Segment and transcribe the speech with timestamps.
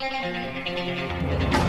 [0.00, 1.59] thank you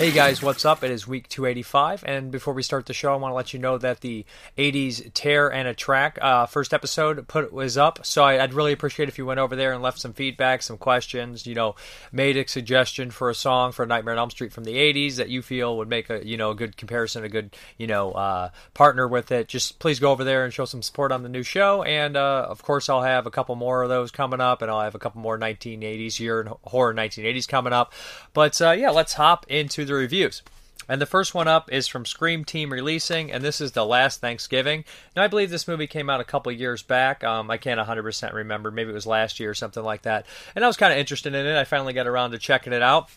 [0.00, 0.82] Hey guys, what's up?
[0.82, 3.58] It is week 285, and before we start the show, I want to let you
[3.58, 4.24] know that the
[4.56, 8.06] 80s Terror and a Track uh, first episode put was up.
[8.06, 10.78] So I, would really appreciate if you went over there and left some feedback, some
[10.78, 11.46] questions.
[11.46, 11.74] You know,
[12.12, 15.28] made a suggestion for a song for Nightmare on Elm Street from the 80s that
[15.28, 18.48] you feel would make a you know a good comparison, a good you know uh,
[18.72, 19.48] partner with it.
[19.48, 21.82] Just please go over there and show some support on the new show.
[21.82, 24.80] And uh, of course, I'll have a couple more of those coming up, and I'll
[24.80, 27.92] have a couple more 1980s year and horror 1980s coming up.
[28.32, 30.42] But uh, yeah, let's hop into the reviews.
[30.90, 34.20] And the first one up is from Scream Team Releasing, and this is The Last
[34.20, 34.84] Thanksgiving.
[35.14, 37.22] Now, I believe this movie came out a couple years back.
[37.22, 38.72] Um, I can't 100% remember.
[38.72, 40.26] Maybe it was last year or something like that.
[40.56, 41.56] And I was kind of interested in it.
[41.56, 43.08] I finally got around to checking it out.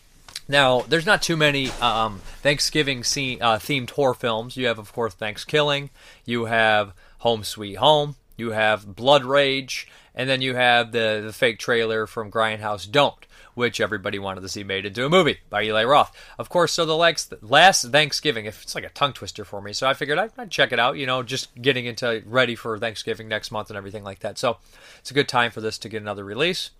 [0.46, 4.56] Now, there's not too many um, Thanksgiving scene, uh, themed horror films.
[4.56, 5.90] You have, of course, Thanksgiving.
[6.24, 8.14] You have Home Sweet Home.
[8.36, 9.88] You have Blood Rage.
[10.14, 13.16] And then you have the, the fake trailer from Grindhouse Don't
[13.54, 16.14] which everybody wanted to see made into a movie by Eli Roth.
[16.38, 19.72] Of course, so the likes last Thanksgiving, if it's like a tongue twister for me,
[19.72, 20.96] so I figured I'd, I'd check it out.
[20.96, 24.38] You know, just getting into ready for Thanksgiving next month and everything like that.
[24.38, 24.58] So
[24.98, 26.70] it's a good time for this to get another release.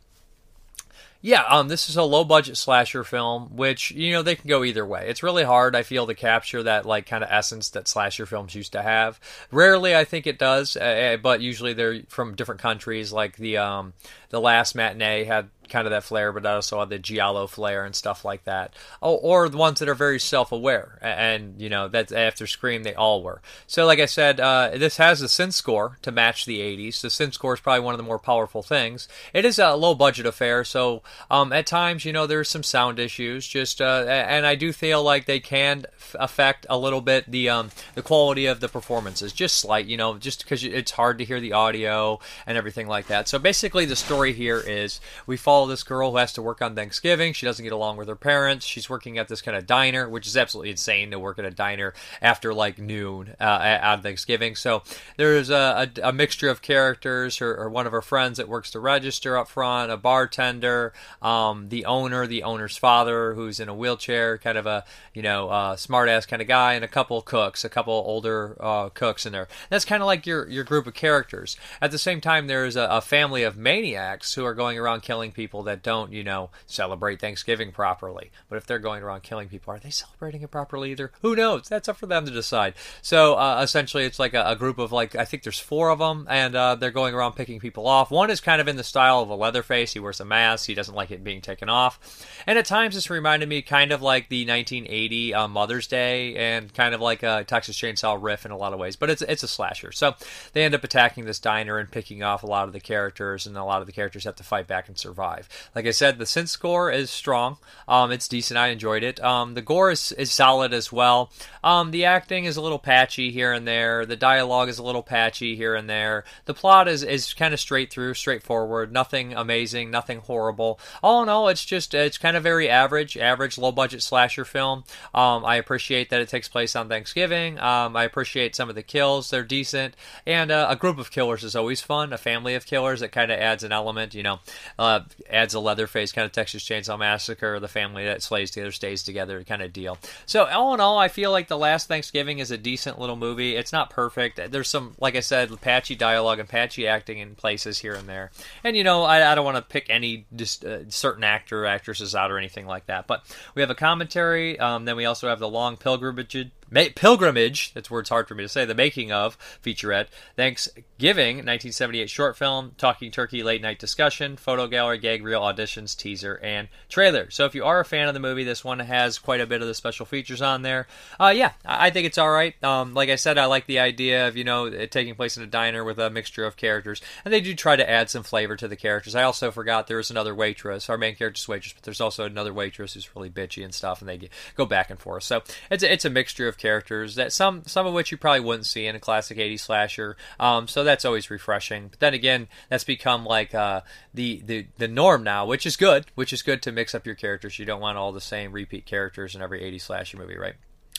[1.26, 4.62] Yeah, um, this is a low budget slasher film, which you know they can go
[4.62, 5.08] either way.
[5.08, 8.54] It's really hard, I feel, to capture that like kind of essence that slasher films
[8.54, 9.18] used to have.
[9.50, 13.10] Rarely, I think it does, uh, but usually they're from different countries.
[13.10, 13.94] Like the um,
[14.28, 17.84] the last matinee had kind of that flair, but I also had the giallo flair
[17.84, 18.72] and stuff like that.
[19.02, 22.94] Oh, or the ones that are very self-aware, and you know that after Scream they
[22.94, 23.42] all were.
[23.66, 27.00] So, like I said, uh, this has a synth score to match the '80s.
[27.00, 29.08] The synth score is probably one of the more powerful things.
[29.32, 33.46] It is a low-budget affair, so um, at times, you know, there's some sound issues.
[33.48, 37.70] Just uh, and I do feel like they can affect a little bit the um,
[37.96, 41.40] the quality of the performances, just slight, you know, just because it's hard to hear
[41.40, 43.26] the audio and everything like that.
[43.26, 46.74] So basically, the story here is we follow this girl who has to work on
[46.74, 47.32] Thanksgiving.
[47.32, 48.66] She doesn't get along with her parents.
[48.66, 51.50] She's working at this kind of diner, which is absolutely insane to work at a
[51.50, 54.56] diner after like noon uh, on Thanksgiving.
[54.56, 54.82] So
[55.16, 57.38] there's a, a, a mixture of characters.
[57.38, 61.68] Her, or one of her friends that works to register up front, a bartender, um,
[61.68, 65.76] the owner, the owner's father who's in a wheelchair, kind of a you know uh,
[65.76, 69.32] smart ass kind of guy, and a couple cooks, a couple older uh, cooks in
[69.32, 69.48] there.
[69.70, 71.56] That's kind of like your your group of characters.
[71.80, 75.32] At the same time, there's a, a family of maniacs who are going around killing
[75.32, 78.30] people people that don't, you know, celebrate Thanksgiving properly.
[78.48, 81.12] But if they're going around killing people, are they celebrating it properly either?
[81.20, 81.68] Who knows?
[81.68, 82.72] That's up for them to decide.
[83.02, 85.98] So uh, essentially, it's like a, a, group of like I think there's four of
[85.98, 88.10] them, and uh, they're going around picking people off.
[88.10, 89.92] One is kind of in the style of a Leatherface.
[89.92, 90.66] He wears a mask.
[90.66, 92.00] He doesn't like it being taken off.
[92.46, 96.72] And at times, this reminded me kind of like the 1980 uh, Mother's Day, and
[96.72, 98.96] kind of like a Texas Chainsaw riff in a lot of ways.
[98.96, 99.92] But it's it's a slasher.
[99.92, 100.14] So
[100.54, 103.54] they end up attacking this diner and picking off a lot of the characters, and
[103.58, 105.70] a lot of the characters have to fight back and survive five.
[105.74, 107.58] Like I said, the synth score is strong.
[107.88, 108.58] Um, it's decent.
[108.58, 109.22] I enjoyed it.
[109.22, 111.30] Um, the gore is, is solid as well.
[111.62, 114.06] Um, the acting is a little patchy here and there.
[114.06, 116.24] The dialogue is a little patchy here and there.
[116.44, 118.92] The plot is, is kind of straight through, straightforward.
[118.92, 120.78] Nothing amazing, nothing horrible.
[121.02, 124.84] All in all, it's just it's kind of very average, average low budget slasher film.
[125.14, 127.58] Um, I appreciate that it takes place on Thanksgiving.
[127.58, 129.94] Um, I appreciate some of the kills; they're decent,
[130.26, 132.12] and uh, a group of killers is always fun.
[132.12, 134.40] A family of killers that kind of adds an element, you know.
[134.78, 135.00] Uh,
[135.30, 139.42] adds a Leatherface kind of Texas Chainsaw Massacre, the family that slays together stays together
[139.44, 139.98] kind of deal.
[140.26, 143.56] So all in all, I feel like the Last Thanksgiving is a decent little movie.
[143.56, 144.40] It's not perfect.
[144.50, 148.30] There's some, like I said, patchy dialogue and patchy acting in places here and there.
[148.62, 151.66] And you know, I, I don't want to pick any just uh, certain actor or
[151.66, 153.06] actresses out or anything like that.
[153.06, 153.24] But
[153.54, 154.58] we have a commentary.
[154.58, 156.36] Um, then we also have the long pilgrimage
[156.72, 162.36] Pilgrimage, that's words hard for me to say, the making of featurette, Thanksgiving, 1978 short
[162.36, 167.30] film, Talking Turkey late night discussion, photo gallery, gag reel, auditions, teaser, and trailer.
[167.30, 169.62] So if you are a fan of the movie, this one has quite a bit
[169.62, 170.86] of the special features on there.
[171.20, 172.54] Uh, yeah, I think it's all right.
[172.64, 175.42] Um, like I said, I like the idea of, you know, it taking place in
[175.42, 178.56] a diner with a mixture of characters, and they do try to add some flavor
[178.56, 179.14] to the characters.
[179.14, 182.52] I also forgot there was another waitress, our main character's waitress, but there's also another
[182.52, 185.24] waitress who's really bitchy and stuff, and they go back and forth.
[185.24, 188.40] So it's a, it's a mixture of characters that some some of which you probably
[188.40, 190.16] wouldn't see in a classic 80s slasher.
[190.38, 191.88] Um, so that's always refreshing.
[191.88, 196.06] But then again, that's become like uh, the, the the norm now, which is good.
[196.14, 197.58] Which is good to mix up your characters.
[197.58, 200.54] You don't want all the same repeat characters in every 80s slasher movie, right?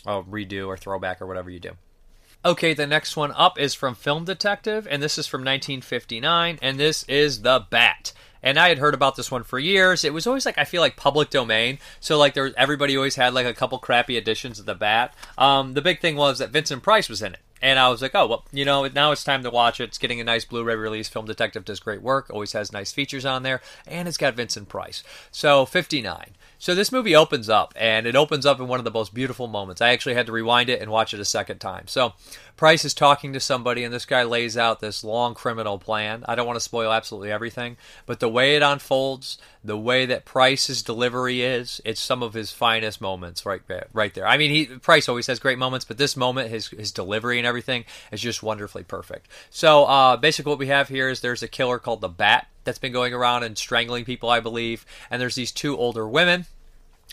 [0.05, 1.71] Or redo or throwback or whatever you do.
[2.45, 6.79] Okay, the next one up is from Film Detective, and this is from 1959, and
[6.79, 8.13] this is The Bat
[8.45, 10.05] and I had heard about this one for years.
[10.05, 13.33] It was always like I feel like public domain, so like there everybody always had
[13.33, 15.15] like a couple crappy editions of the Bat.
[15.35, 17.39] Um, the big thing was that Vincent Price was in it.
[17.61, 19.85] And I was like, oh, well, you know, now it's time to watch it.
[19.85, 21.09] It's getting a nice Blu ray release.
[21.09, 24.69] Film Detective does great work, always has nice features on there, and it's got Vincent
[24.69, 25.03] Price.
[25.31, 26.35] So, 59.
[26.65, 29.45] So this movie opens up, and it opens up in one of the most beautiful
[29.45, 29.81] moments.
[29.83, 31.85] I actually had to rewind it and watch it a second time.
[31.85, 32.13] So
[32.57, 36.25] Price is talking to somebody, and this guy lays out this long criminal plan.
[36.27, 37.77] I don't want to spoil absolutely everything,
[38.07, 42.49] but the way it unfolds, the way that Price's delivery is, it's some of his
[42.51, 43.85] finest moments right there.
[43.93, 44.25] Right there.
[44.25, 47.45] I mean, he Price always has great moments, but this moment, his his delivery and
[47.45, 49.27] everything is just wonderfully perfect.
[49.51, 52.79] So uh, basically, what we have here is there's a killer called the Bat that's
[52.79, 54.83] been going around and strangling people, I believe.
[55.11, 56.47] And there's these two older women.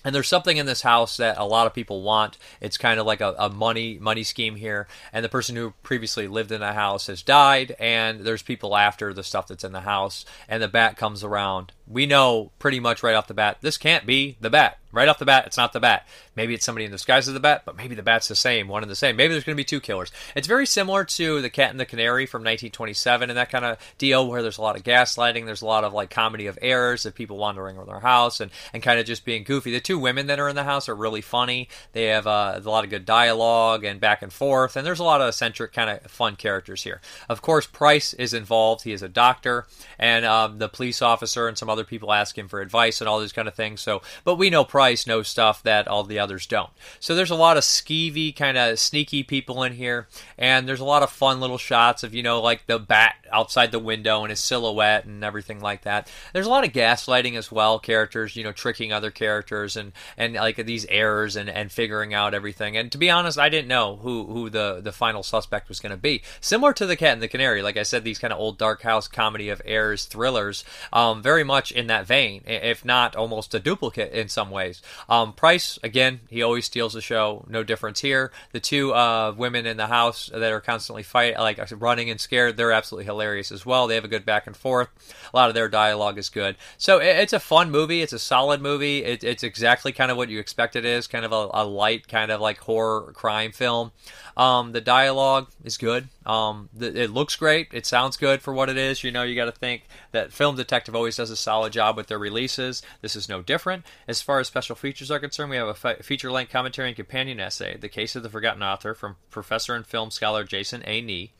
[0.04, 2.38] And there's something in this house that a lot of people want.
[2.60, 4.88] It's kind of like a, a, money money scheme here.
[5.12, 9.14] And the person who previously lived in the house has died, and there's people after
[9.14, 10.25] the stuff that's in the house.
[10.49, 11.72] And the bat comes around.
[11.93, 14.79] We know pretty much right off the bat this can't be the bat.
[14.93, 16.06] Right off the bat, it's not the bat.
[16.37, 18.83] Maybe it's somebody in disguise as the bat, but maybe the bat's the same, one
[18.83, 19.17] and the same.
[19.17, 20.12] Maybe there's going to be two killers.
[20.37, 23.79] It's very similar to The Cat and the Canary from 1927 and that kind of
[23.97, 27.06] deal where there's a lot of gaslighting, there's a lot of like comedy of errors
[27.06, 29.73] of people wandering around their house and, and kind of just being goofy.
[29.73, 31.71] The two women that are in the house are really funny.
[31.93, 35.05] They have uh, a lot of good dialogue and back and forth, and there's a
[35.05, 37.00] lot of eccentric kind of fun characters here.
[37.31, 38.85] Of course, Price is involved.
[38.85, 39.67] He is a doctor,
[39.99, 43.20] and um, the police officer and some other people ask him for advice and all
[43.20, 43.81] these kind of things.
[43.81, 46.70] So, but we know Price Price knows stuff that all the others don't.
[46.99, 50.84] So there's a lot of skeevy, kind of sneaky people in here, and there's a
[50.84, 54.31] lot of fun little shots of, you know, like the bat outside the window and
[54.31, 56.11] his silhouette and everything like that.
[56.32, 60.34] There's a lot of gaslighting as well, characters, you know, tricking other characters and, and
[60.34, 62.76] like these errors and, and figuring out everything.
[62.76, 65.93] And to be honest, I didn't know who, who the, the final suspect was going
[65.93, 66.23] to be.
[66.40, 68.82] Similar to The Cat and the Canary, like I said, these kind of old dark
[68.82, 73.61] house comedy of errors, thrillers, um, very much in that vein, if not almost a
[73.61, 74.82] duplicate in some ways.
[75.09, 77.44] Um, Price, again, he always steals the show.
[77.49, 78.32] No difference here.
[78.53, 82.56] The two uh, women in the house that are constantly fighting, like running and scared,
[82.56, 83.87] they're absolutely hilarious as well.
[83.87, 84.88] They have a good back and forth.
[85.32, 86.56] A lot of their dialogue is good.
[86.79, 88.03] So it, it's a fun movie.
[88.03, 89.05] It's a solid movie.
[89.05, 91.06] It, it's exactly kind of what you expect it is.
[91.06, 93.93] Kind of a, a light, kind of like horror crime film.
[94.37, 96.08] Um, the dialogue is good.
[96.25, 97.69] Um, the, it looks great.
[97.73, 99.05] It sounds good for what it is.
[99.05, 102.06] You know, you got to think that Film Detective always does a solid job with
[102.06, 102.82] their releases.
[103.00, 103.84] This is no different.
[104.08, 106.96] As far as special features are concerned, we have a fe- feature length commentary and
[106.96, 111.00] companion essay, The Case of the Forgotten Author, from professor and film scholar Jason A.
[111.00, 111.32] Ney.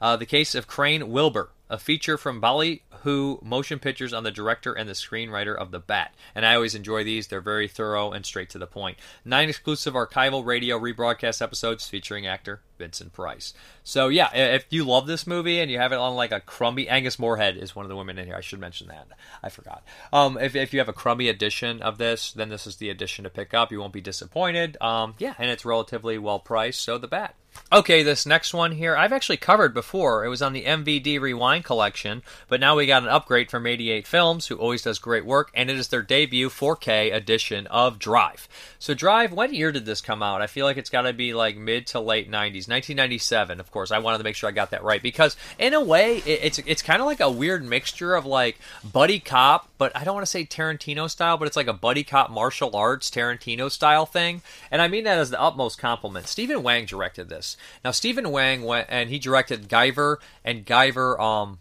[0.00, 4.30] Uh, the Case of Crane Wilbur, a feature from Bali who Motion Pictures on the
[4.30, 6.14] director and the screenwriter of The Bat.
[6.34, 7.26] And I always enjoy these.
[7.26, 8.98] They're very thorough and straight to the point.
[9.24, 13.54] Nine exclusive archival radio rebroadcast episodes featuring actor Vincent Price.
[13.84, 16.88] So yeah, if you love this movie and you have it on like a crummy
[16.88, 18.36] Agnes Moorehead is one of the women in here.
[18.36, 19.08] I should mention that.
[19.42, 19.82] I forgot.
[20.12, 23.24] Um, if if you have a crummy edition of this, then this is the edition
[23.24, 23.72] to pick up.
[23.72, 24.76] You won't be disappointed.
[24.80, 26.80] Um, yeah, and it's relatively well priced.
[26.80, 27.34] So the bat.
[27.72, 30.24] Okay, this next one here I've actually covered before.
[30.24, 34.08] It was on the MVD Rewind collection, but now we got an upgrade from 88
[34.08, 38.48] Films, who always does great work, and it is their debut 4K edition of Drive.
[38.80, 40.42] So, Drive, what year did this come out?
[40.42, 43.60] I feel like it's got to be like mid to late 90s, 1997.
[43.60, 46.16] Of course, I wanted to make sure I got that right because, in a way,
[46.26, 50.14] it's it's kind of like a weird mixture of like buddy cop, but I don't
[50.14, 54.06] want to say Tarantino style, but it's like a buddy cop martial arts Tarantino style
[54.06, 54.42] thing,
[54.72, 56.26] and I mean that as the utmost compliment.
[56.26, 57.39] Stephen Wang directed this.
[57.84, 61.58] Now, Stephen Wang went and he directed Guyver and Guyver um,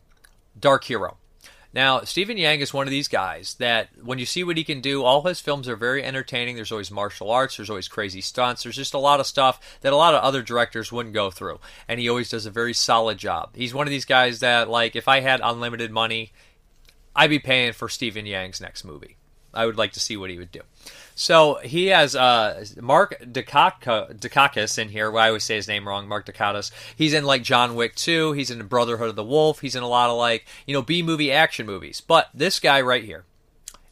[0.60, 1.18] Dark Hero.
[1.72, 4.82] Now, Stephen Yang is one of these guys that when you see what he can
[4.82, 6.56] do, all his films are very entertaining.
[6.56, 9.94] There's always martial arts, there's always crazy stunts, there's just a lot of stuff that
[9.94, 11.60] a lot of other directors wouldn't go through.
[11.88, 13.52] And he always does a very solid job.
[13.56, 16.32] He's one of these guys that, like, if I had unlimited money,
[17.16, 19.18] I'd be paying for Stephen Yang's next movie.
[19.54, 20.62] I would like to see what he would do.
[21.20, 25.12] So he has uh, Mark Dacascos in here.
[25.12, 26.08] Well, I always say his name wrong.
[26.08, 26.72] Mark Dacascos.
[26.96, 28.32] He's in like John Wick 2.
[28.32, 29.60] He's in Brotherhood of the Wolf.
[29.60, 32.00] He's in a lot of like you know B movie action movies.
[32.00, 33.26] But this guy right here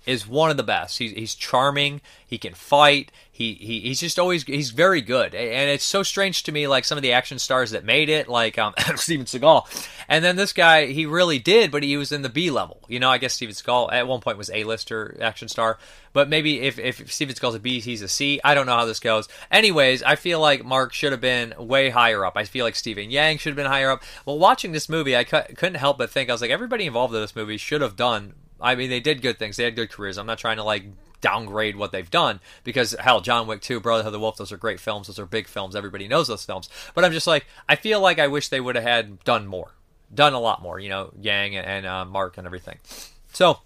[0.05, 0.99] is one of the best.
[0.99, 1.99] He's, he's charming.
[2.25, 3.11] He can fight.
[3.37, 5.35] He, he he's just always he's very good.
[5.35, 8.27] And it's so strange to me, like some of the action stars that made it,
[8.27, 9.87] like um, Steven Seagal.
[10.09, 12.81] And then this guy, he really did, but he was in the B level.
[12.87, 15.77] You know, I guess Steven Seagal at one point was a lister action star,
[16.13, 18.41] but maybe if if Steven Seagal's a B, he's a C.
[18.43, 19.27] I don't know how this goes.
[19.51, 22.37] Anyways, I feel like Mark should have been way higher up.
[22.37, 24.01] I feel like Stephen Yang should have been higher up.
[24.25, 27.13] Well, watching this movie, I cu- couldn't help but think I was like, everybody involved
[27.13, 29.57] in this movie should have done I mean, they did good things.
[29.57, 30.17] They had good careers.
[30.17, 30.85] I'm not trying to like
[31.21, 34.57] downgrade what they've done because hell, John Wick 2, Brotherhood of the Wolf, those are
[34.57, 35.07] great films.
[35.07, 35.75] Those are big films.
[35.75, 36.69] Everybody knows those films.
[36.93, 39.73] But I'm just like, I feel like I wish they would have had done more,
[40.13, 40.79] done a lot more.
[40.79, 42.77] You know, Yang and uh, Mark and everything.
[43.33, 43.59] So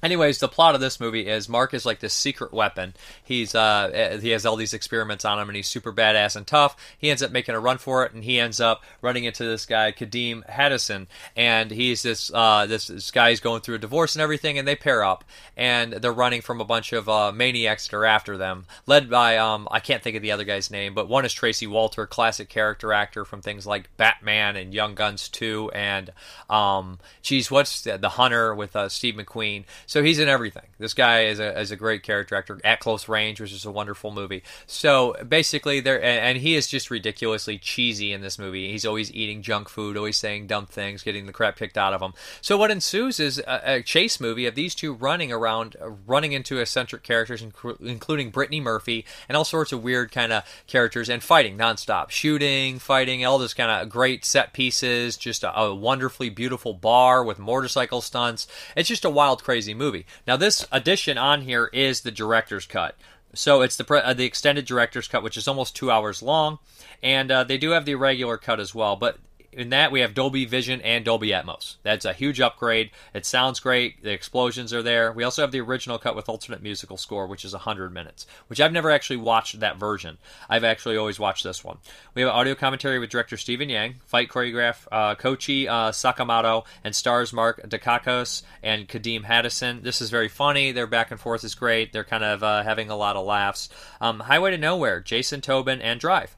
[0.00, 2.94] Anyways, the plot of this movie is Mark is like this secret weapon.
[3.22, 6.46] He's uh eh, he has all these experiments on him, and he's super badass and
[6.46, 6.76] tough.
[6.96, 9.66] He ends up making a run for it, and he ends up running into this
[9.66, 14.22] guy Kadeem Hardison, and he's this uh this, this guy's going through a divorce and
[14.22, 15.24] everything, and they pair up,
[15.56, 19.36] and they're running from a bunch of uh, maniacs that are after them, led by
[19.36, 22.48] um I can't think of the other guy's name, but one is Tracy Walter, classic
[22.48, 26.12] character actor from things like Batman and Young Guns 2, and
[26.48, 29.64] um geez, what's the, the Hunter with uh, Steve McQueen.
[29.88, 30.66] So he's in everything.
[30.78, 32.60] This guy is a, is a great character actor.
[32.62, 34.42] At Close Range, which is a wonderful movie.
[34.66, 38.70] So basically, there and he is just ridiculously cheesy in this movie.
[38.70, 42.02] He's always eating junk food, always saying dumb things, getting the crap kicked out of
[42.02, 42.12] him.
[42.42, 46.32] So what ensues is a, a chase movie of these two running around, uh, running
[46.32, 51.08] into eccentric characters, inc- including Brittany Murphy and all sorts of weird kind of characters,
[51.08, 55.16] and fighting nonstop, shooting, fighting, all this kind of great set pieces.
[55.16, 58.46] Just a, a wonderfully beautiful bar with motorcycle stunts.
[58.76, 60.06] It's just a wild, crazy movie.
[60.26, 62.96] Now, this addition on here is the director's cut.
[63.34, 66.58] So it's the uh, the extended director's cut, which is almost two hours long,
[67.02, 68.96] and uh, they do have the regular cut as well.
[68.96, 69.18] But
[69.52, 71.76] in that we have Dolby Vision and Dolby Atmos.
[71.82, 72.90] That's a huge upgrade.
[73.14, 74.02] It sounds great.
[74.02, 75.12] The explosions are there.
[75.12, 78.60] We also have the original cut with alternate musical score, which is 100 minutes, which
[78.60, 80.18] I've never actually watched that version.
[80.48, 81.78] I've actually always watched this one.
[82.14, 86.94] We have audio commentary with director Stephen Yang, fight choreograph uh, Koichi uh, Sakamoto, and
[86.94, 89.82] stars Mark Dacascos and Kadeem Hardison.
[89.82, 90.72] This is very funny.
[90.72, 91.92] Their back and forth is great.
[91.92, 93.68] They're kind of uh, having a lot of laughs.
[94.00, 96.37] Um, Highway to Nowhere, Jason Tobin, and Drive.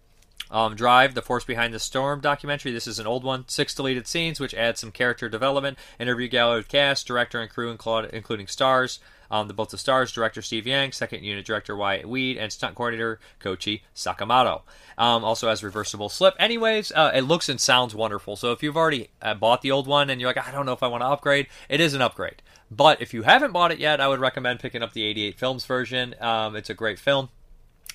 [0.51, 2.73] Um, Drive, The Force Behind the Storm documentary.
[2.73, 3.45] This is an old one.
[3.49, 5.79] Six deleted scenes, which add some character development.
[5.99, 8.99] Interview gallery with cast, director, and crew, including stars.
[9.31, 12.75] Um, the, both the stars, director Steve Yang, second unit director Wyatt Weed, and stunt
[12.75, 14.63] coordinator Koichi Sakamoto.
[14.99, 16.35] Um, also has reversible slip.
[16.39, 18.35] Anyways, uh, it looks and sounds wonderful.
[18.35, 20.73] So if you've already uh, bought the old one and you're like, I don't know
[20.73, 22.43] if I want to upgrade, it is an upgrade.
[22.73, 25.65] But if you haven't bought it yet, I would recommend picking up the 88 Films
[25.65, 26.17] version.
[26.21, 27.29] Um, it's a great film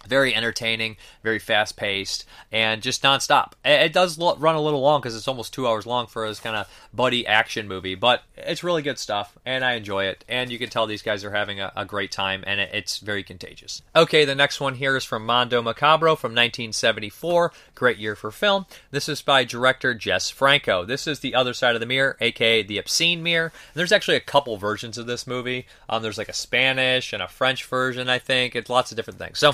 [0.07, 3.53] very entertaining, very fast paced, and just nonstop.
[3.63, 6.55] It, does run a little long because it's almost two hours long for this kind
[6.55, 10.23] of buddy action movie, but it's really good stuff, and I enjoy it.
[10.29, 12.99] And you can tell these guys are having a, a great time, and it, it's
[12.99, 13.81] very contagious.
[13.95, 17.51] Okay, the next one here is from Mondo Macabro from 1974.
[17.73, 18.65] Great year for film.
[18.91, 20.85] This is by director Jess Franco.
[20.85, 23.47] This is the other side of the mirror, aka the obscene mirror.
[23.47, 25.65] And there's actually a couple versions of this movie.
[25.89, 28.55] Um, there's like a Spanish and a French version, I think.
[28.55, 29.39] It's lots of different things.
[29.39, 29.53] So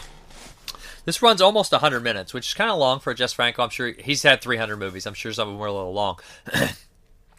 [1.06, 3.64] this runs almost 100 minutes, which is kind of long for Jess Franco.
[3.64, 5.06] I'm sure he's had 300 movies.
[5.06, 6.20] I'm sure some of them were a little long.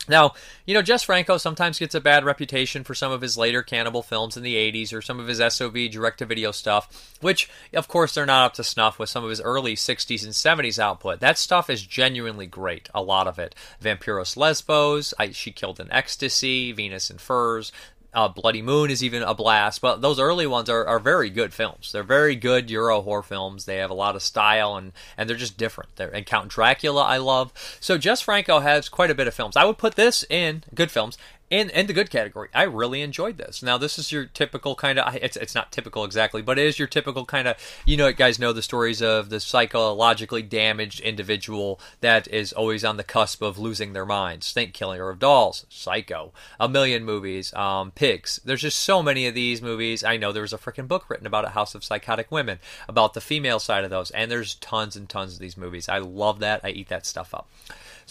[0.08, 0.32] Now,
[0.66, 4.02] you know, Jess Franco sometimes gets a bad reputation for some of his later cannibal
[4.02, 7.86] films in the 80s or some of his SOV direct to video stuff, which, of
[7.86, 11.20] course, they're not up to snuff with some of his early 60s and 70s output.
[11.20, 13.54] That stuff is genuinely great, a lot of it.
[13.80, 17.70] Vampiros Lesbos, I, She Killed in Ecstasy, Venus in Furs,
[18.14, 21.54] uh, Bloody Moon is even a blast, but those early ones are, are very good
[21.54, 21.92] films.
[21.92, 23.64] They're very good Euro horror films.
[23.64, 25.96] They have a lot of style and, and they're just different.
[25.96, 27.52] They're, and Count Dracula, I love.
[27.80, 29.56] So Jess Franco has quite a bit of films.
[29.56, 31.16] I would put this in good films
[31.52, 32.48] in in the good category.
[32.54, 33.62] I really enjoyed this.
[33.62, 36.78] Now this is your typical kind of it's it's not typical exactly, but it is
[36.78, 41.78] your typical kind of you know guys know the stories of the psychologically damaged individual
[42.00, 44.50] that is always on the cusp of losing their minds.
[44.50, 48.40] Think Killer of Dolls, Psycho, a million movies, um, Pigs.
[48.42, 50.02] There's just so many of these movies.
[50.02, 53.12] I know there was a freaking book written about a House of Psychotic Women about
[53.12, 55.86] the female side of those, and there's tons and tons of these movies.
[55.86, 56.62] I love that.
[56.64, 57.46] I eat that stuff up.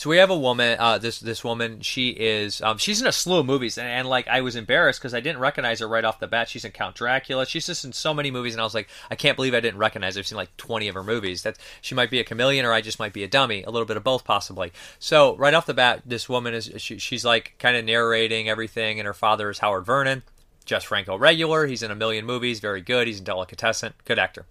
[0.01, 0.77] So we have a woman.
[0.79, 1.81] Uh, this this woman.
[1.81, 2.59] She is.
[2.63, 5.19] Um, she's in a slew of movies, and, and like I was embarrassed because I
[5.19, 6.49] didn't recognize her right off the bat.
[6.49, 7.45] She's in Count Dracula.
[7.45, 9.77] She's just in so many movies, and I was like, I can't believe I didn't
[9.77, 10.15] recognize.
[10.15, 10.21] Her.
[10.21, 11.43] I've seen like twenty of her movies.
[11.43, 13.61] That she might be a chameleon, or I just might be a dummy.
[13.61, 14.71] A little bit of both, possibly.
[14.97, 16.71] So right off the bat, this woman is.
[16.77, 20.23] She, she's like kind of narrating everything, and her father is Howard Vernon.
[20.65, 21.67] Jess Franco regular.
[21.67, 22.59] He's in a million movies.
[22.59, 23.05] Very good.
[23.05, 23.93] He's in Delicatessen.
[24.05, 24.47] Good actor.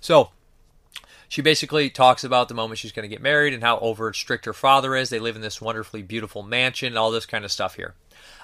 [0.00, 0.30] So
[1.28, 4.44] she basically talks about the moment she's going to get married and how over strict
[4.44, 5.10] her father is.
[5.10, 7.94] They live in this wonderfully beautiful mansion, and all this kind of stuff here.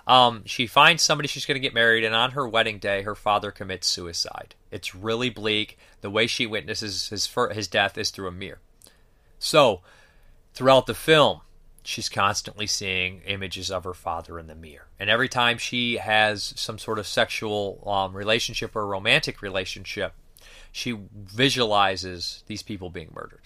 [0.06, 3.14] Um, she finds somebody she's going to get married, and on her wedding day, her
[3.14, 4.54] father commits suicide.
[4.70, 5.78] It's really bleak.
[6.00, 8.58] The way she witnesses his his death is through a mirror.
[9.38, 9.80] So,
[10.54, 11.40] throughout the film,
[11.84, 14.86] she's constantly seeing images of her father in the mirror.
[14.98, 20.14] And every time she has some sort of sexual um, relationship or romantic relationship,
[20.72, 23.41] she visualizes these people being murdered.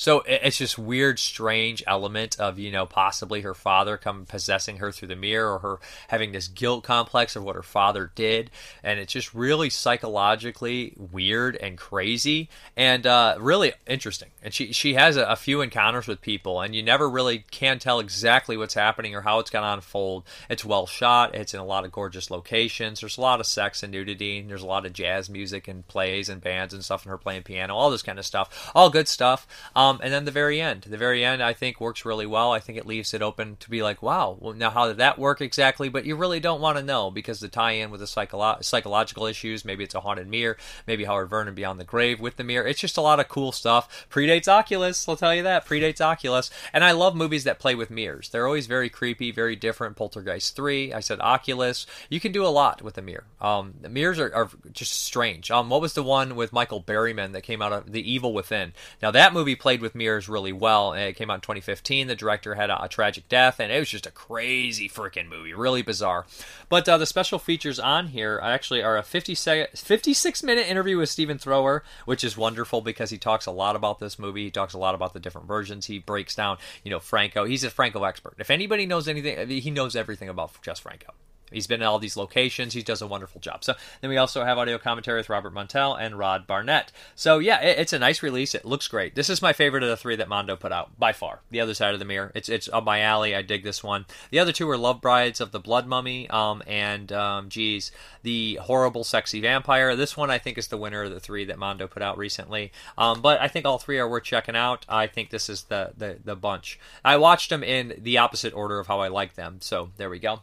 [0.00, 4.90] So it's just weird, strange element of you know possibly her father come possessing her
[4.90, 5.78] through the mirror, or her
[6.08, 8.50] having this guilt complex of what her father did,
[8.82, 14.30] and it's just really psychologically weird and crazy, and uh, really interesting.
[14.42, 17.78] And she she has a, a few encounters with people, and you never really can
[17.78, 20.24] tell exactly what's happening or how it's going to unfold.
[20.48, 21.34] It's well shot.
[21.34, 23.00] It's in a lot of gorgeous locations.
[23.00, 24.38] There's a lot of sex and nudity.
[24.38, 27.18] And there's a lot of jazz music and plays and bands and stuff, and her
[27.18, 28.70] playing piano, all this kind of stuff.
[28.74, 29.46] All good stuff.
[29.76, 32.52] Um, and then the very end, the very end, I think works really well.
[32.52, 35.18] I think it leaves it open to be like, wow, well, now how did that
[35.18, 35.88] work exactly?
[35.88, 39.64] But you really don't want to know because the tie-in with the psycholo- psychological issues,
[39.64, 40.56] maybe it's a haunted mirror,
[40.86, 42.66] maybe Howard Vernon beyond the grave with the mirror.
[42.66, 44.06] It's just a lot of cool stuff.
[44.10, 45.66] Predates Oculus, I'll tell you that.
[45.66, 48.28] Predates Oculus, and I love movies that play with mirrors.
[48.28, 49.96] They're always very creepy, very different.
[49.96, 51.86] Poltergeist three, I said Oculus.
[52.08, 53.24] You can do a lot with a mirror.
[53.40, 55.50] Um, the mirrors are, are just strange.
[55.50, 58.72] Um, what was the one with Michael Berryman that came out of The Evil Within?
[59.02, 60.92] Now that movie played with mirrors really well.
[60.92, 62.06] It came out in 2015.
[62.06, 65.52] The director had a, a tragic death, and it was just a crazy freaking movie,
[65.52, 66.26] really bizarre.
[66.68, 70.98] But uh, the special features on here actually are a 50 sec- 56 minute interview
[70.98, 74.44] with Stephen Thrower, which is wonderful because he talks a lot about this movie.
[74.44, 75.86] He talks a lot about the different versions.
[75.86, 77.44] He breaks down, you know, Franco.
[77.44, 78.34] He's a Franco expert.
[78.38, 81.12] If anybody knows anything, he knows everything about Jess Franco.
[81.50, 82.74] He's been in all these locations.
[82.74, 83.64] He does a wonderful job.
[83.64, 86.92] So then we also have audio commentary with Robert Monell and Rod Barnett.
[87.14, 88.54] So yeah, it, it's a nice release.
[88.54, 89.14] It looks great.
[89.14, 91.40] This is my favorite of the three that Mondo put out by far.
[91.50, 92.32] The other side of the mirror.
[92.34, 93.34] It's it's up my alley.
[93.34, 94.06] I dig this one.
[94.30, 97.92] The other two are Love Brides of the Blood Mummy, um, and um, geez,
[98.22, 99.96] the horrible sexy vampire.
[99.96, 102.72] This one I think is the winner of the three that Mondo put out recently.
[102.96, 104.84] Um, but I think all three are worth checking out.
[104.88, 106.78] I think this is the the the bunch.
[107.04, 109.58] I watched them in the opposite order of how I like them.
[109.60, 110.42] So there we go.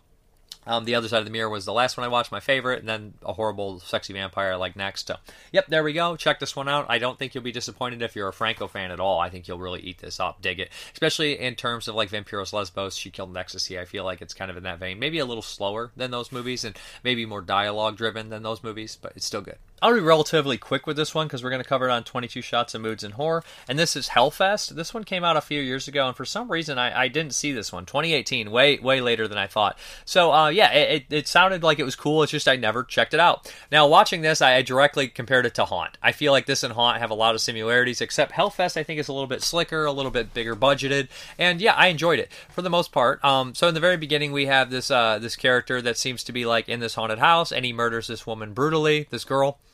[0.67, 2.79] Um, the other side of the mirror was the last one I watched, my favorite,
[2.79, 5.07] and then a horrible, sexy vampire like next.
[5.07, 5.15] So,
[5.51, 6.15] yep, there we go.
[6.15, 6.85] Check this one out.
[6.89, 9.19] I don't think you'll be disappointed if you're a Franco fan at all.
[9.19, 12.53] I think you'll really eat this up, dig it, especially in terms of like Vampiros
[12.53, 13.79] Lesbos, She Killed Ecstasy.
[13.79, 14.99] I feel like it's kind of in that vein.
[14.99, 18.97] Maybe a little slower than those movies, and maybe more dialogue driven than those movies,
[19.01, 19.57] but it's still good.
[19.79, 22.41] I'll be relatively quick with this one because we're going to cover it on 22
[22.41, 23.43] Shots of Moodz and Horror.
[23.69, 24.69] And this is Hellfest.
[24.69, 27.35] This one came out a few years ago, and for some reason I, I didn't
[27.35, 27.85] see this one.
[27.85, 29.77] 2018, way way later than I thought.
[30.03, 32.23] So uh, yeah, it, it, sounded like it was cool.
[32.23, 33.53] It's just I never checked it out.
[33.71, 35.99] Now watching this, I, I directly compared it to Haunt.
[36.01, 38.99] I feel like this and Haunt have a lot of similarities, except Hellfest I think
[38.99, 41.07] is a little bit slicker, a little bit bigger budgeted,
[41.37, 43.23] and yeah, I enjoyed it for the most part.
[43.23, 46.31] Um, so in the very beginning, we have this uh, this character that seems to
[46.31, 49.59] be like in this haunted house, and he murders this woman brutally, this girl.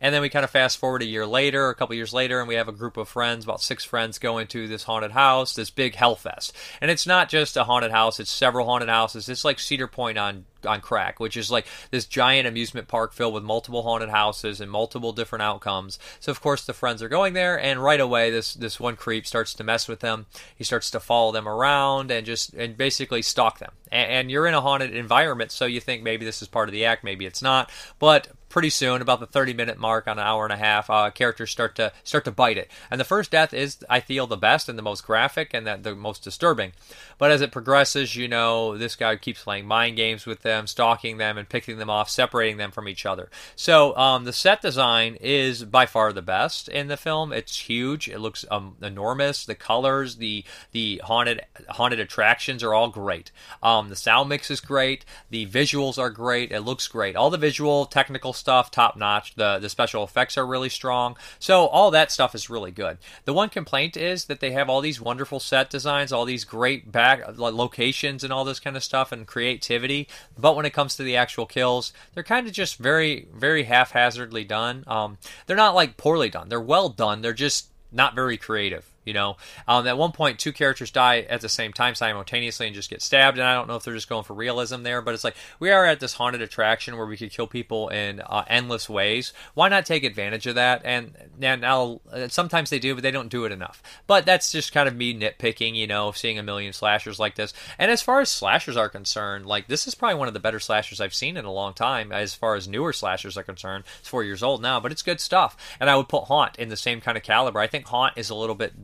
[0.00, 2.48] And then we kind of fast forward a year later, a couple years later, and
[2.48, 5.70] we have a group of friends, about six friends, go into this haunted house, this
[5.70, 6.52] big Hellfest.
[6.80, 9.28] And it's not just a haunted house, it's several haunted houses.
[9.28, 13.34] It's like Cedar Point on on crack, which is like this giant amusement park filled
[13.34, 15.98] with multiple haunted houses and multiple different outcomes.
[16.18, 19.26] So of course the friends are going there, and right away this this one creep
[19.26, 20.26] starts to mess with them.
[20.54, 23.72] He starts to follow them around and just and basically stalk them.
[23.90, 26.72] And, and you're in a haunted environment, so you think maybe this is part of
[26.72, 27.70] the act, maybe it's not.
[27.98, 31.10] But pretty soon, about the 30 minute mark on an hour and a half, uh,
[31.10, 32.70] characters start to start to bite it.
[32.90, 35.76] And the first death is, I feel, the best and the most graphic and the,
[35.76, 36.72] the most disturbing.
[37.18, 41.18] But as it progresses, you know, this guy keeps playing mind games with them, stalking
[41.18, 43.30] them, and picking them off, separating them from each other.
[43.56, 47.32] So um, the set design is by far the best in the film.
[47.32, 48.08] It's huge.
[48.08, 49.44] It looks um, enormous.
[49.44, 53.32] The colors, the the haunted haunted attractions are all great.
[53.62, 55.04] Um, the sound mix is great.
[55.30, 56.52] The visuals are great.
[56.52, 57.16] It looks great.
[57.16, 59.34] All the visual technical stuff top notch.
[59.34, 61.16] The the special effects are really strong.
[61.38, 62.98] So all that stuff is really good.
[63.24, 66.92] The one complaint is that they have all these wonderful set designs, all these great
[66.92, 70.06] back locations and all this kind of stuff and creativity.
[70.38, 74.44] But when it comes to the actual kills, they're kind of just very, very haphazardly
[74.44, 74.84] done.
[74.86, 75.16] Um,
[75.46, 76.50] they're not like poorly done.
[76.50, 77.22] They're well done.
[77.22, 78.84] They're just not very creative.
[79.04, 79.36] You know,
[79.66, 83.00] um, at one point, two characters die at the same time simultaneously and just get
[83.00, 83.38] stabbed.
[83.38, 85.70] And I don't know if they're just going for realism there, but it's like we
[85.70, 89.32] are at this haunted attraction where we could kill people in uh, endless ways.
[89.54, 90.82] Why not take advantage of that?
[90.84, 93.82] And and uh, sometimes they do, but they don't do it enough.
[94.06, 97.54] But that's just kind of me nitpicking, you know, seeing a million slashers like this.
[97.78, 100.60] And as far as slashers are concerned, like this is probably one of the better
[100.60, 102.12] slashers I've seen in a long time.
[102.12, 105.20] As far as newer slashers are concerned, it's four years old now, but it's good
[105.20, 105.56] stuff.
[105.80, 107.60] And I would put Haunt in the same kind of caliber.
[107.60, 108.74] I think Haunt is a little bit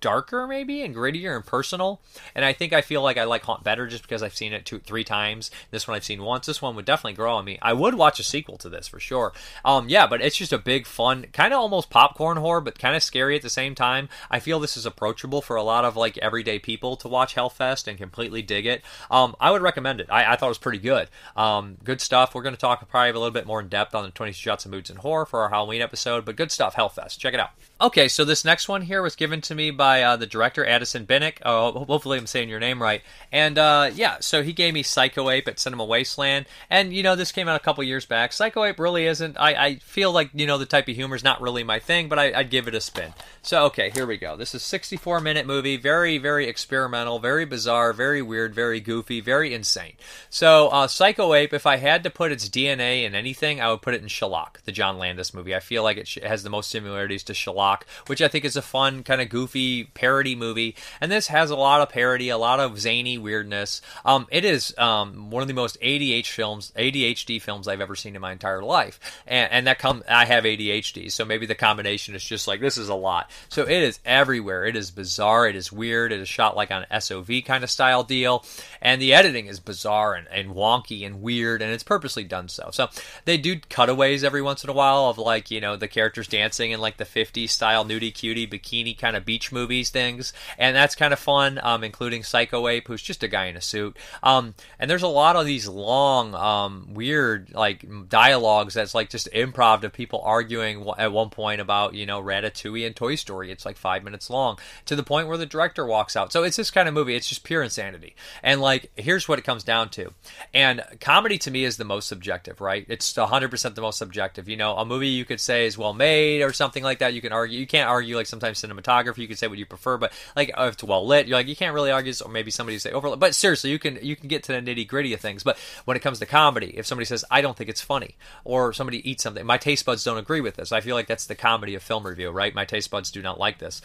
[0.00, 2.00] darker maybe and grittier and personal.
[2.34, 4.64] And i think i feel like i like haunt better just because i've seen it
[4.64, 5.50] two three times.
[5.70, 6.46] This one i've seen once.
[6.46, 7.58] This one would definitely grow on me.
[7.60, 9.32] I would watch a sequel to this for sure.
[9.64, 12.96] Um yeah but it's just a big fun kind of almost popcorn horror but kind
[12.96, 14.08] of scary at the same time.
[14.30, 17.86] I feel this is approachable for a lot of like everyday people to watch hellfest
[17.86, 18.82] and completely dig it.
[19.10, 20.08] Um i would recommend it.
[20.10, 21.08] I, I thought it was pretty good.
[21.36, 22.34] Um good stuff.
[22.34, 24.64] We're going to talk probably a little bit more in depth on the 20 shots
[24.64, 26.74] of Moodz and horror for our halloween episode but good stuff.
[26.74, 27.18] Hellfest.
[27.18, 27.50] Check it out.
[27.80, 30.66] Okay so this next one here was given to me by by uh, the director
[30.66, 31.38] Addison Binek.
[31.46, 33.00] Oh, hopefully I'm saying your name right.
[33.32, 37.16] And uh, yeah, so he gave me Psycho Ape at Cinema Wasteland, and you know
[37.16, 38.34] this came out a couple years back.
[38.34, 39.38] Psycho Ape really isn't.
[39.38, 42.10] I, I feel like you know the type of humor is not really my thing,
[42.10, 43.14] but I, would give it a spin.
[43.40, 44.36] So okay, here we go.
[44.36, 49.54] This is 64 minute movie, very very experimental, very bizarre, very weird, very goofy, very
[49.54, 49.94] insane.
[50.28, 53.80] So uh, Psycho Ape, if I had to put its DNA in anything, I would
[53.80, 55.54] put it in Schlock, the John Landis movie.
[55.54, 58.60] I feel like it has the most similarities to Schlock, which I think is a
[58.60, 62.60] fun kind of goofy parody movie, and this has a lot of parody, a lot
[62.60, 63.80] of zany weirdness.
[64.04, 68.14] Um, it is um, one of the most ADHD films, ADHD films I've ever seen
[68.14, 72.14] in my entire life, and, and that come I have ADHD, so maybe the combination
[72.14, 73.30] is just like this is a lot.
[73.48, 74.64] So it is everywhere.
[74.64, 75.48] It is bizarre.
[75.48, 76.12] It is weird.
[76.12, 78.44] It is shot like on an SOV kind of style deal,
[78.80, 82.70] and the editing is bizarre and, and wonky and weird, and it's purposely done so.
[82.72, 82.88] So
[83.24, 86.70] they do cutaways every once in a while of like you know the characters dancing
[86.70, 90.74] in like the 50s style nudie cutie bikini kind of beach movie movies things, and
[90.74, 93.98] that's kind of fun, um, including Psycho Ape, who's just a guy in a suit.
[94.22, 99.30] Um, and there's a lot of these long, um, weird like dialogues that's like just
[99.32, 103.50] improv of people arguing at one point about you know Ratatouille and Toy Story.
[103.50, 106.32] It's like five minutes long to the point where the director walks out.
[106.32, 107.14] So it's this kind of movie.
[107.14, 108.16] It's just pure insanity.
[108.42, 110.14] And like here's what it comes down to.
[110.54, 112.86] And comedy to me is the most subjective, right?
[112.88, 114.48] It's 100% the most subjective.
[114.48, 117.12] You know, a movie you could say is well made or something like that.
[117.12, 117.58] You can argue.
[117.58, 119.18] You can't argue like sometimes cinematography.
[119.18, 121.56] You could say what you prefer, but like if it's well lit, you're like you
[121.56, 122.12] can't really argue.
[122.24, 123.20] Or maybe somebody say overload.
[123.20, 125.42] But seriously, you can you can get to the nitty gritty of things.
[125.42, 128.72] But when it comes to comedy, if somebody says I don't think it's funny, or
[128.72, 130.72] somebody eats something, my taste buds don't agree with this.
[130.72, 132.54] I feel like that's the comedy of film review, right?
[132.54, 133.82] My taste buds do not like this,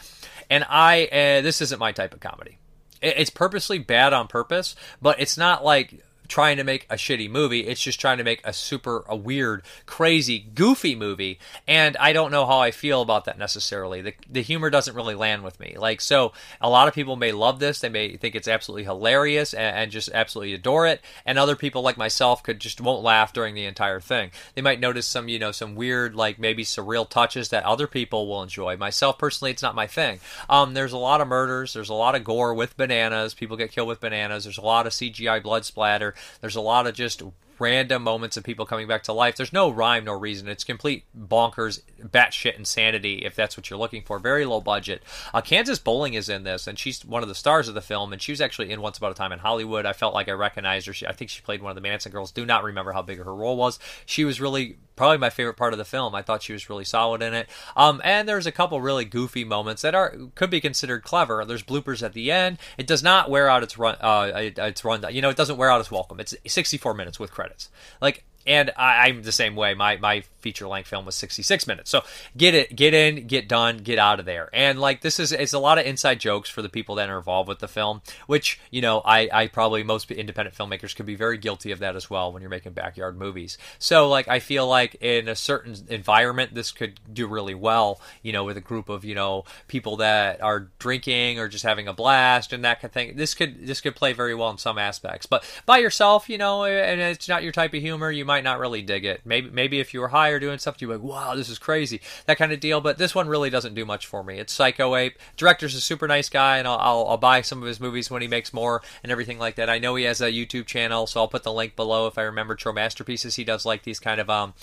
[0.50, 2.58] and I uh, this isn't my type of comedy.
[3.02, 7.68] It's purposely bad on purpose, but it's not like trying to make a shitty movie.
[7.68, 11.40] It's just trying to make a super a weird, crazy, goofy movie.
[11.68, 14.02] And I don't know how I feel about that necessarily.
[14.02, 15.76] The the humor doesn't really land with me.
[15.78, 17.80] Like so a lot of people may love this.
[17.80, 21.02] They may think it's absolutely hilarious and, and just absolutely adore it.
[21.26, 24.32] And other people like myself could just won't laugh during the entire thing.
[24.56, 28.28] They might notice some, you know, some weird, like maybe surreal touches that other people
[28.28, 28.78] will enjoy.
[28.78, 30.20] Myself personally, it's not my thing.
[30.50, 33.34] Um, there's a lot of murders, there's a lot of gore with bananas.
[33.34, 34.44] People get killed with bananas.
[34.44, 36.13] There's a lot of CGI blood splatter.
[36.42, 37.22] There's a lot of just
[37.60, 39.36] random moments of people coming back to life.
[39.36, 40.48] There's no rhyme, no reason.
[40.48, 44.20] It's complete bonkers, batshit insanity if that's what you're looking for.
[44.20, 45.04] Very low budget.
[45.34, 48.12] Uh, Kansas Bowling is in this, and she's one of the stars of the film,
[48.12, 49.86] and she was actually in Once Upon a Time in Hollywood.
[49.86, 50.94] I felt like I recognized her.
[50.94, 52.32] She, I think she played one of the Manson girls.
[52.32, 53.80] Do not remember how big her role was.
[54.06, 56.16] She was really probably my favorite part of the film.
[56.16, 57.50] I thought she was really solid in it.
[57.76, 61.46] Um, and there's a couple really goofy moments that are could be considered clever.
[61.46, 62.58] There's bloopers at the end.
[62.78, 63.96] It does not wear out its run.
[64.00, 65.04] Uh, its run.
[65.12, 66.20] You know, it doesn't wear out its welcome.
[66.20, 67.70] It's 64 minutes with credits.
[68.02, 69.74] Like and I, am the same way.
[69.74, 71.90] My my feature length film was 66 minutes.
[71.90, 72.04] So
[72.38, 74.50] get it, get in, get done, get out of there.
[74.54, 77.18] And like this is it's a lot of inside jokes for the people that are
[77.18, 81.16] involved with the film, which you know I I probably most independent filmmakers could be
[81.16, 83.58] very guilty of that as well when you're making backyard movies.
[83.80, 88.00] So like I feel like in a certain environment this could do really well.
[88.22, 91.88] You know, with a group of you know people that are drinking or just having
[91.88, 93.16] a blast and that kind of thing.
[93.16, 95.26] This could this could play very well in some aspects.
[95.26, 98.60] But by yourself, you know, and it's not your type of humor, you might not
[98.60, 99.22] really dig it.
[99.26, 102.02] Maybe maybe if you were higher doing stuff, you'd be like, wow, this is crazy,
[102.26, 102.82] that kind of deal.
[102.82, 104.40] But this one really doesn't do much for me.
[104.40, 105.18] It's Psycho Ape.
[105.38, 108.22] Director's a super nice guy, and I'll, I'll, I'll buy some of his movies when
[108.22, 109.70] he makes more and everything like that.
[109.70, 112.24] I know he has a YouTube channel, so I'll put the link below if I
[112.24, 113.36] remember True Masterpieces.
[113.36, 114.54] He does like these kind of um,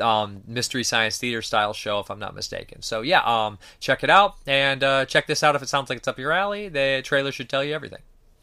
[0.00, 2.82] um, mystery science theater style show, if I'm not mistaken.
[2.82, 5.98] So yeah, um, check it out and uh, check this out if it sounds like
[5.98, 6.68] it's up your alley.
[6.68, 8.00] The trailer should tell you everything.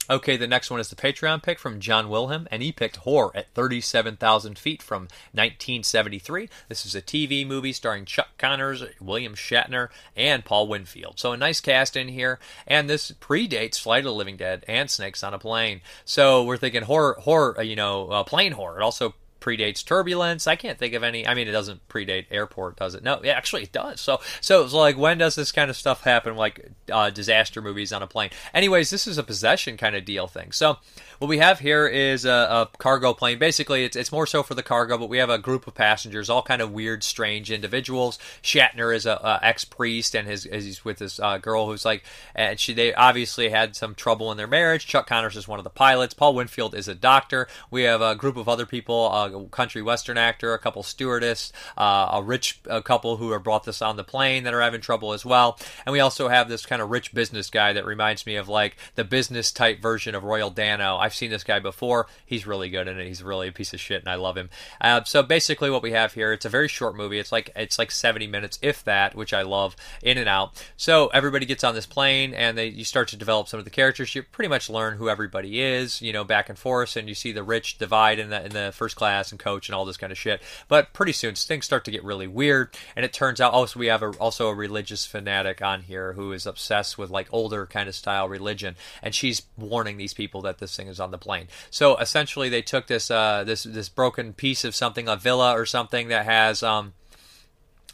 [0.10, 3.32] Okay, the next one is the Patreon pick from John Wilhelm, and he picked Horror
[3.36, 6.50] at 37,000 Feet from 1973.
[6.68, 11.20] This is a TV movie starring Chuck Connors, William Shatner, and Paul Winfield.
[11.20, 14.90] So a nice cast in here, and this predates Flight of the Living Dead and
[14.90, 15.82] Snakes on a Plane.
[16.04, 18.80] So we're thinking horror, horror, uh, you know, uh, plane horror.
[18.80, 20.48] It also predates Turbulence.
[20.48, 21.28] I can't think of any.
[21.28, 23.04] I mean, it doesn't predate Airport, does it?
[23.04, 24.00] No, yeah, actually it does.
[24.00, 26.36] So, so it's like when does this kind of stuff happen?
[26.36, 28.30] Like uh, disaster movies on a plane.
[28.54, 30.52] Anyways, this is a possession kind of deal thing.
[30.52, 30.78] So,
[31.20, 33.38] what we have here is a, a cargo plane.
[33.38, 36.30] Basically, it's it's more so for the cargo, but we have a group of passengers,
[36.30, 38.18] all kind of weird, strange individuals.
[38.42, 42.04] Shatner is a, a ex priest, and his he's with this uh, girl who's like,
[42.36, 44.88] and she they obviously had some trouble in their marriage.
[44.88, 46.14] Chuck Connors is one of the pilots.
[46.14, 47.48] Paul Winfield is a doctor.
[47.70, 52.10] We have a group of other people, a country western actor, a couple stewardess, uh,
[52.14, 55.14] a rich a couple who have brought this on the plane that are having trouble
[55.14, 55.60] as well.
[55.86, 58.78] And we also have this kind of rich business guy that reminds me of like
[58.96, 60.98] the business type version of Royal Dano.
[60.98, 62.08] I've seen this guy before.
[62.26, 63.08] He's really good in it.
[63.08, 64.50] He's really a piece of shit, and I love him.
[64.80, 67.20] Uh, so basically, what we have here, it's a very short movie.
[67.20, 70.64] It's like it's like 70 minutes, if that, which I love, in and out.
[70.78, 73.72] So everybody gets on this plane, and they you start to develop some of the
[73.72, 74.14] characters.
[74.16, 77.32] You pretty much learn who everybody is, you know, back and forth, and you see
[77.32, 80.12] the rich divide in the in the first class and coach and all this kind
[80.12, 80.42] of shit.
[80.68, 83.86] But pretty soon things start to get really weird, and it turns out also we
[83.88, 87.88] have a, also a religious fanatic on here who is obsessed with like older kind
[87.88, 91.48] of style religion, and she's warning these people that this thing is on the plane.
[91.70, 95.66] So essentially, they took this uh, this this broken piece of something, a villa or
[95.66, 96.94] something that has um,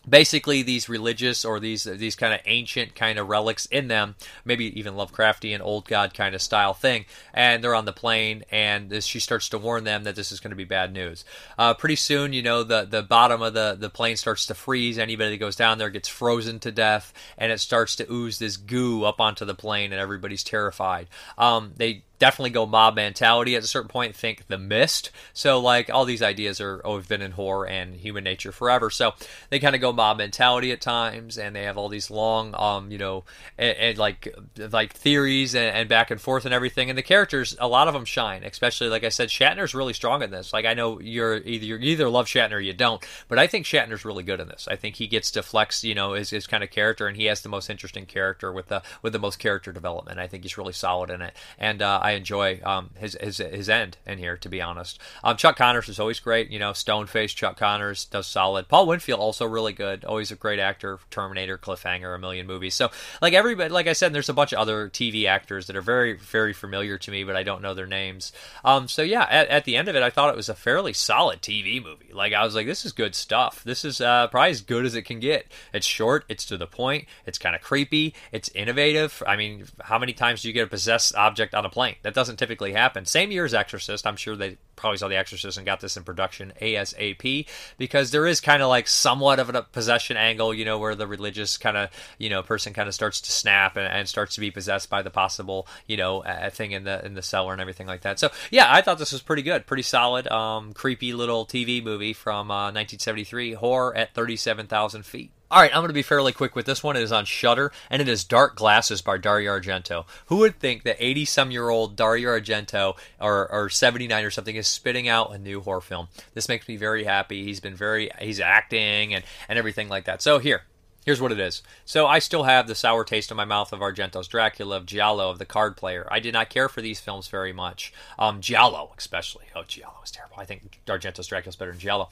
[0.07, 4.15] basically these religious or these these kind of ancient kind of relics in them,
[4.45, 8.89] maybe even Lovecraftian old god kind of style thing, and they're on the plane, and
[8.89, 11.25] this, she starts to warn them that this is going to be bad news.
[11.57, 14.97] Uh, pretty soon, you know, the the bottom of the the plane starts to freeze.
[14.97, 18.57] Anybody that goes down there gets frozen to death, and it starts to ooze this
[18.57, 21.07] goo up onto the plane, and everybody's terrified.
[21.37, 25.11] Um, they definitely go mob mentality at a certain point think the mist.
[25.33, 28.89] So like all these ideas are oh, have been in horror and human nature forever.
[28.89, 29.13] So
[29.49, 32.91] they kind of go mob mentality at times and they have all these long um
[32.91, 33.23] you know
[33.57, 37.55] and, and like like theories and, and, back and forth and everything and the characters
[37.59, 40.53] a lot of them shine especially like i said shatner's really strong in this.
[40.53, 43.65] Like i know you're either you either love shatner or you don't but i think
[43.65, 44.67] shatner's really good in this.
[44.69, 47.25] I think he gets to flex you know his, his kind of character and he
[47.25, 50.19] has the most interesting character with the with the most character development.
[50.19, 51.33] I think he's really solid in it.
[51.57, 54.97] And uh, I enjoy um, his, his his end in here, to be honest.
[55.25, 56.49] Um, Chuck Connors is always great.
[56.49, 58.69] You know, stone face Chuck Connors does solid.
[58.69, 60.05] Paul Winfield also really good.
[60.05, 60.99] Always a great actor.
[61.11, 62.75] Terminator, Cliffhanger, a million movies.
[62.75, 62.91] So
[63.21, 66.13] like everybody, like I said, there's a bunch of other TV actors that are very
[66.13, 68.31] very familiar to me, but I don't know their names.
[68.63, 70.93] Um, so yeah, at, at the end of it, I thought it was a fairly
[70.93, 72.13] solid TV movie.
[72.13, 73.65] Like I was like, this is good stuff.
[73.65, 75.47] This is uh, probably as good as it can get.
[75.73, 76.23] It's short.
[76.29, 77.05] It's to the point.
[77.25, 78.13] It's kind of creepy.
[78.31, 79.21] It's innovative.
[79.27, 81.96] I mean, how many times do you get a possessed object on a plane?
[82.03, 83.05] That doesn't typically happen.
[83.05, 84.05] Same year as Exorcist.
[84.05, 88.25] I'm sure they probably saw The Exorcist and got this in production ASAP because there
[88.25, 91.77] is kind of like somewhat of a possession angle, you know, where the religious kind
[91.77, 94.89] of, you know, person kind of starts to snap and, and, starts to be possessed
[94.89, 98.01] by the possible, you know, uh, thing in the in the cellar and everything like
[98.01, 98.19] that.
[98.19, 102.13] So yeah, I thought this was pretty good, pretty solid, um, creepy little TV movie
[102.13, 105.31] from uh, 1973, horror at 37,000 feet.
[105.49, 106.97] All right, I'm going to be fairly quick with this one.
[106.97, 110.03] It is on Shudder, and it is Dark Glasses by Dario Argento.
[110.25, 114.57] Who would think that 80 some year old Dario Argento, or, or 79 or something,
[114.57, 116.09] is spitting out a new horror film?
[116.33, 117.45] This makes me very happy.
[117.45, 120.21] He's been very, he's acting and, and everything like that.
[120.21, 120.63] So here,
[121.05, 121.63] Here's what it is.
[121.85, 125.29] So I still have the sour taste in my mouth of Argento's Dracula, of Giallo,
[125.29, 126.05] of The Card Player.
[126.11, 127.93] I did not care for these films very much.
[128.19, 129.45] Um, Giallo, especially.
[129.55, 130.35] Oh, Giallo was terrible.
[130.37, 132.09] I think Argento's Dracula is better than Giallo.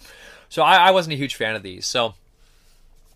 [0.48, 1.86] So I, I wasn't a huge fan of these.
[1.86, 2.14] So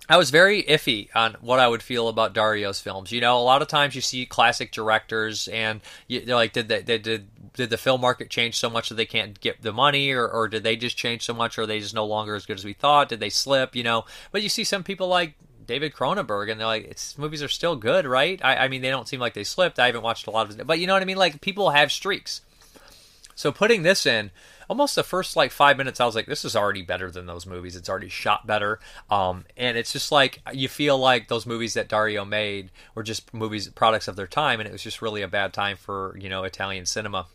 [0.09, 3.11] I was very iffy on what I would feel about Dario's films.
[3.11, 6.67] You know, a lot of times you see classic directors, and you, they're like, did
[6.67, 9.71] they, they, did did the film market change so much that they can't get the
[9.71, 12.33] money, or, or did they just change so much, or are they just no longer
[12.35, 13.09] as good as we thought?
[13.09, 13.75] Did they slip?
[13.75, 15.35] You know, but you see some people like
[15.67, 18.43] David Cronenberg, and they're like, it's movies are still good, right?
[18.43, 19.77] I, I mean, they don't seem like they slipped.
[19.77, 21.17] I haven't watched a lot of but you know what I mean.
[21.17, 22.41] Like people have streaks.
[23.35, 24.31] So putting this in,
[24.69, 27.45] almost the first like five minutes, I was like, this is already better than those
[27.45, 27.75] movies.
[27.75, 28.79] It's already shot better.
[29.09, 33.33] Um, and it's just like you feel like those movies that Dario made were just
[33.33, 36.29] movies, products of their time, and it was just really a bad time for you
[36.29, 37.27] know Italian cinema.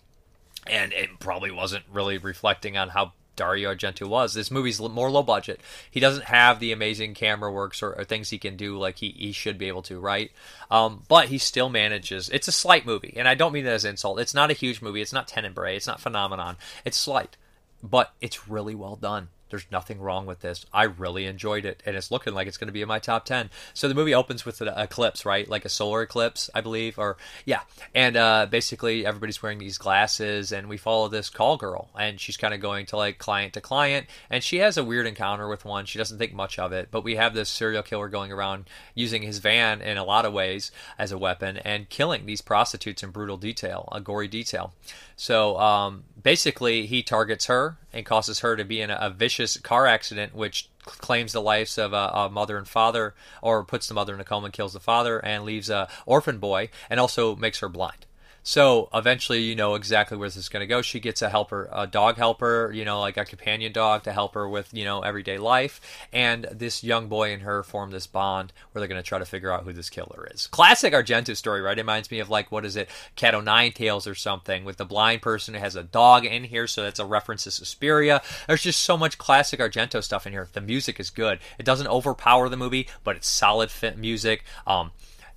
[0.66, 4.34] And it probably wasn't really reflecting on how Dario Argento was.
[4.34, 5.60] This movie's more low budget.
[5.90, 9.10] He doesn't have the amazing camera works or, or things he can do like he,
[9.10, 10.30] he should be able to, right?
[10.70, 12.28] Um, but he still manages.
[12.30, 14.20] It's a slight movie, and I don't mean that as insult.
[14.20, 15.02] It's not a huge movie.
[15.02, 15.76] It's not Tenebrae.
[15.76, 16.56] It's not Phenomenon.
[16.84, 17.36] It's slight,
[17.82, 19.28] but it's really well done.
[19.54, 20.66] There's nothing wrong with this.
[20.72, 23.24] I really enjoyed it, and it's looking like it's going to be in my top
[23.24, 23.50] ten.
[23.72, 25.48] So the movie opens with an eclipse, right?
[25.48, 27.60] Like a solar eclipse, I believe, or yeah.
[27.94, 32.36] And uh, basically, everybody's wearing these glasses, and we follow this call girl, and she's
[32.36, 35.64] kind of going to like client to client, and she has a weird encounter with
[35.64, 35.86] one.
[35.86, 39.22] She doesn't think much of it, but we have this serial killer going around using
[39.22, 43.10] his van in a lot of ways as a weapon and killing these prostitutes in
[43.10, 44.72] brutal detail, a gory detail.
[45.14, 49.56] So um, basically he targets her and causes her to be in a, a vicious
[49.58, 53.94] car accident, which claims the lives of a, a, mother and father, or puts the
[53.94, 57.36] mother in a coma and kills the father, and leaves a orphan boy, and also
[57.36, 58.06] makes her blind.
[58.46, 60.82] So eventually, you know exactly where this is going to go.
[60.82, 64.34] She gets a helper, a dog helper, you know, like a companion dog to help
[64.34, 65.80] her with, you know, everyday life.
[66.12, 69.24] And this young boy and her form this bond where they're going to try to
[69.24, 70.46] figure out who this killer is.
[70.46, 71.78] Classic Argento story, right?
[71.78, 74.76] It reminds me of like, what is it, Cat O' Nine Tails or something with
[74.76, 76.66] the blind person who has a dog in here.
[76.66, 78.20] So that's a reference to Suspiria.
[78.46, 80.48] There's just so much classic Argento stuff in here.
[80.52, 81.38] The music is good.
[81.58, 84.44] It doesn't overpower the movie, but it's solid music.
[84.66, 84.90] Um,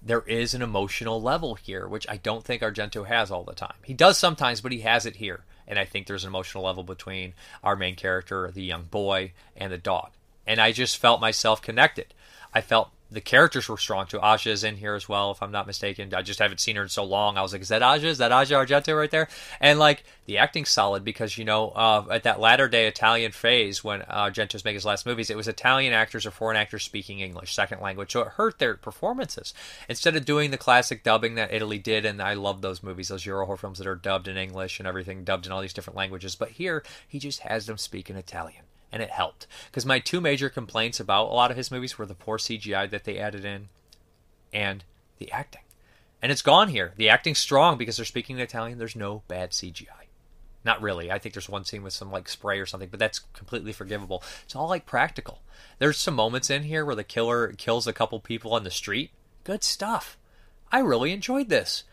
[0.08, 3.76] there is an emotional level here, which I don't think Argento has all the time.
[3.84, 5.43] He does sometimes, but he has it here.
[5.67, 9.72] And I think there's an emotional level between our main character, the young boy, and
[9.72, 10.12] the dog.
[10.46, 12.13] And I just felt myself connected.
[12.54, 14.20] I felt the characters were strong too.
[14.22, 16.13] Asia is in here as well, if I'm not mistaken.
[16.13, 17.38] I just haven't seen her in so long.
[17.38, 18.08] I was like, is that Asia?
[18.08, 19.30] Is that Asia Argento right there?
[19.62, 23.84] And like the acting's solid because you know uh, at that latter day Italian phase
[23.84, 27.20] when uh, Argento's making his last movies, it was Italian actors or foreign actors speaking
[27.20, 29.54] English, second language, so it hurt their performances.
[29.88, 33.26] Instead of doing the classic dubbing that Italy did, and I love those movies, those
[33.26, 35.98] Euro horror films that are dubbed in English and everything, dubbed in all these different
[35.98, 36.36] languages.
[36.36, 39.47] But here he just has them speak in Italian and it helped.
[39.65, 42.89] Because my two major complaints about a lot of his movies were the poor CGI
[42.89, 43.69] that they added in
[44.54, 44.84] and
[45.17, 45.62] the acting.
[46.21, 46.93] And it's gone here.
[46.97, 48.78] The acting's strong because they're speaking Italian.
[48.78, 50.08] There's no bad CGI.
[50.63, 51.12] Not really.
[51.12, 54.23] I think there's one scene with some like spray or something, but that's completely forgivable.
[54.43, 55.41] It's all like practical.
[55.80, 59.12] There's some moments in here where the killer kills a couple people on the street.
[59.43, 60.17] Good stuff.
[60.71, 61.84] I really enjoyed this.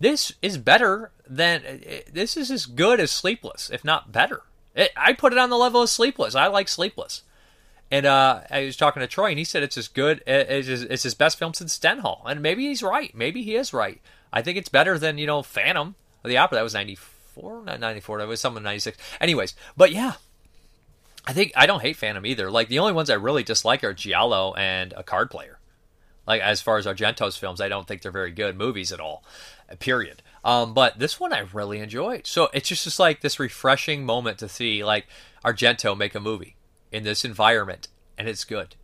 [0.00, 4.42] This is better than uh, this is as good as Sleepless, if not better.
[4.74, 6.34] It, I put it on the level of Sleepless.
[6.34, 7.22] I like Sleepless.
[7.90, 10.22] And uh, I was talking to Troy, and he said it's as good.
[10.26, 13.14] It's his, it's his best film since Stendhal, and maybe he's right.
[13.14, 14.00] Maybe he is right.
[14.32, 16.56] I think it's better than you know Phantom the Opera.
[16.56, 18.18] That was ninety four, not ninety four.
[18.18, 18.98] That was someone ninety six.
[19.20, 20.14] Anyways, but yeah,
[21.26, 22.50] I think I don't hate Phantom either.
[22.50, 25.58] Like the only ones I really dislike are Giallo and A Card Player.
[26.26, 29.24] Like as far as Argento's films, I don't think they're very good movies at all.
[29.78, 30.22] Period.
[30.44, 32.26] Um, but this one I really enjoyed.
[32.26, 35.06] So it's just, just like this refreshing moment to see like
[35.44, 36.56] Argento make a movie
[36.92, 38.76] in this environment, and it's good.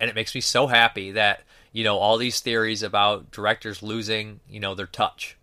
[0.00, 4.40] And it makes me so happy that you know all these theories about directors losing
[4.48, 5.36] you know their touch.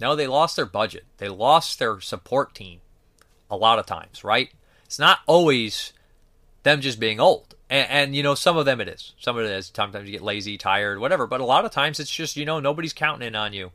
[0.00, 1.04] No, they lost their budget.
[1.18, 2.80] They lost their support team
[3.50, 4.50] a lot of times, right?
[4.84, 5.92] It's not always
[6.62, 7.54] them just being old.
[7.68, 9.12] And, and, you know, some of them it is.
[9.18, 9.70] Some of it is.
[9.74, 11.26] Sometimes you get lazy, tired, whatever.
[11.26, 13.72] But a lot of times it's just, you know, nobody's counting in on you.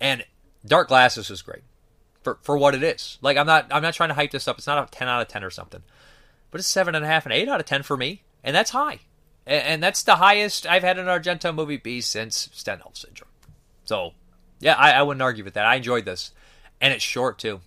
[0.00, 0.24] And
[0.66, 1.62] Dark Glasses is great
[2.22, 3.18] for for what it is.
[3.20, 4.58] Like I'm not I'm not trying to hype this up.
[4.58, 5.82] It's not a ten out of ten or something,
[6.50, 8.70] but it's seven and a half and eight out of ten for me, and that's
[8.70, 9.00] high.
[9.46, 13.30] And, and that's the highest I've had an Argento movie be since Stendhal Syndrome.
[13.84, 14.12] So
[14.60, 15.66] yeah, I, I wouldn't argue with that.
[15.66, 16.32] I enjoyed this,
[16.80, 17.60] and it's short too.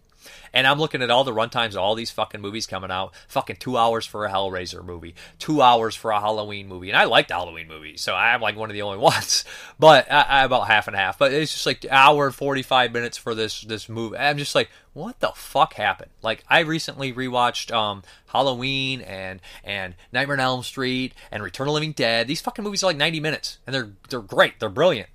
[0.53, 3.13] And I'm looking at all the runtimes of all these fucking movies coming out.
[3.27, 6.89] Fucking two hours for a Hellraiser movie, two hours for a Halloween movie.
[6.89, 9.45] And I liked Halloween movies, so I'm like one of the only ones.
[9.79, 11.17] But I, I about half and half.
[11.17, 14.17] But it's just like hour forty five minutes for this this movie.
[14.17, 16.11] I'm just like, what the fuck happened?
[16.21, 21.69] Like I recently rewatched um, Halloween and and Nightmare on Elm Street and Return of
[21.69, 22.27] the Living Dead.
[22.27, 24.59] These fucking movies are like 90 minutes and they're they're great.
[24.59, 25.09] They're brilliant.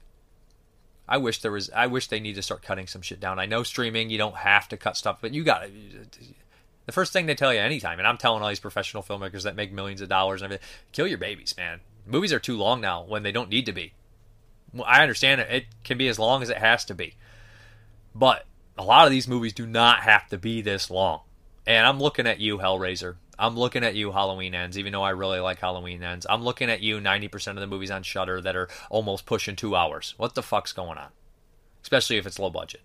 [1.09, 1.71] I wish there was.
[1.71, 3.39] I wish they need to start cutting some shit down.
[3.39, 5.71] I know streaming, you don't have to cut stuff, but you got to.
[6.87, 9.57] The first thing they tell you anytime, and I'm telling all these professional filmmakers that
[9.57, 11.81] make millions of dollars and everything, kill your babies, man.
[12.07, 13.95] Movies are too long now when they don't need to be.
[14.85, 17.17] I understand it; it can be as long as it has to be,
[18.15, 18.47] but
[18.79, 21.21] a lot of these movies do not have to be this long.
[21.67, 23.17] And I'm looking at you, Hellraiser.
[23.39, 26.27] I'm looking at you, Halloween Ends, even though I really like Halloween Ends.
[26.29, 29.75] I'm looking at you, 90% of the movies on Shudder that are almost pushing two
[29.75, 30.15] hours.
[30.17, 31.09] What the fuck's going on?
[31.83, 32.83] Especially if it's low budget.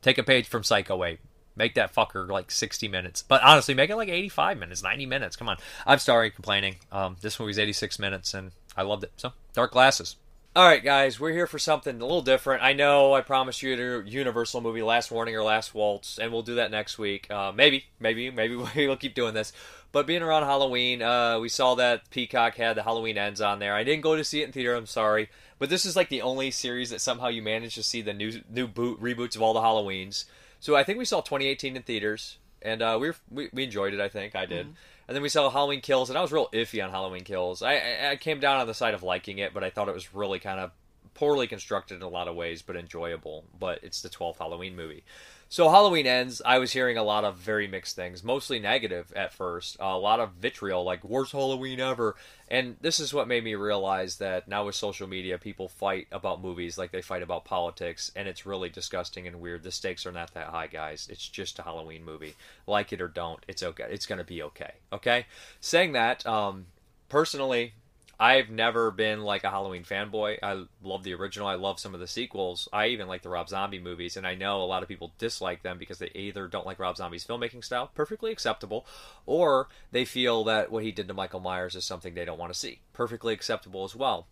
[0.00, 1.20] Take a page from Psycho Ape.
[1.54, 3.22] Make that fucker like 60 minutes.
[3.22, 5.36] But honestly, make it like 85 minutes, 90 minutes.
[5.36, 5.58] Come on.
[5.86, 6.76] I'm sorry complaining.
[6.90, 9.12] Um, this movie's 86 minutes and I loved it.
[9.16, 10.16] So, Dark Glasses.
[10.54, 12.62] All right, guys, we're here for something a little different.
[12.62, 16.42] I know I promised you a Universal movie, Last Warning or Last Waltz, and we'll
[16.42, 17.30] do that next week.
[17.30, 19.54] Uh, maybe, maybe, maybe we'll keep doing this.
[19.92, 23.74] But being around Halloween, uh, we saw that Peacock had the Halloween Ends on there.
[23.74, 24.74] I didn't go to see it in theater.
[24.74, 28.02] I'm sorry, but this is like the only series that somehow you managed to see
[28.02, 30.26] the new new boot reboots of all the Halloweens.
[30.60, 33.94] So I think we saw 2018 in theaters, and uh, we, were, we we enjoyed
[33.94, 34.00] it.
[34.00, 34.66] I think I did.
[34.66, 34.74] Mm-hmm.
[35.08, 37.62] And then we saw Halloween Kills, and I was real iffy on Halloween Kills.
[37.62, 40.14] I, I came down on the side of liking it, but I thought it was
[40.14, 40.70] really kind of
[41.14, 43.44] poorly constructed in a lot of ways, but enjoyable.
[43.58, 45.04] But it's the 12th Halloween movie.
[45.52, 46.40] So Halloween ends.
[46.46, 49.76] I was hearing a lot of very mixed things, mostly negative at first.
[49.78, 52.16] a lot of vitriol, like worst Halloween ever.
[52.48, 56.40] And this is what made me realize that now with social media, people fight about
[56.40, 59.62] movies like they fight about politics, and it's really disgusting and weird.
[59.62, 61.06] The stakes are not that high, guys.
[61.10, 62.34] It's just a Halloween movie.
[62.66, 63.88] Like it or don't, it's okay.
[63.90, 64.72] It's gonna be okay.
[64.90, 65.26] Okay.
[65.60, 66.64] Saying that, um,
[67.10, 67.74] personally,
[68.22, 70.38] I've never been like a Halloween fanboy.
[70.44, 71.48] I love the original.
[71.48, 72.68] I love some of the sequels.
[72.72, 75.64] I even like the Rob Zombie movies, and I know a lot of people dislike
[75.64, 78.86] them because they either don't like Rob Zombie's filmmaking style, perfectly acceptable,
[79.26, 82.52] or they feel that what he did to Michael Myers is something they don't want
[82.52, 84.28] to see, perfectly acceptable as well.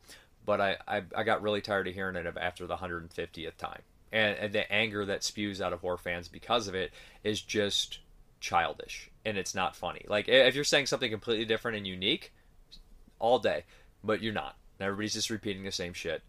[0.46, 3.82] But I, I, I got really tired of hearing it after the 150th time.
[4.12, 6.92] And, and the anger that spews out of horror fans because of it
[7.24, 7.98] is just
[8.38, 10.04] childish, and it's not funny.
[10.06, 12.32] Like, if you're saying something completely different and unique,
[13.18, 13.64] all day
[14.02, 14.56] but you're not.
[14.80, 16.22] Everybody's just repeating the same shit.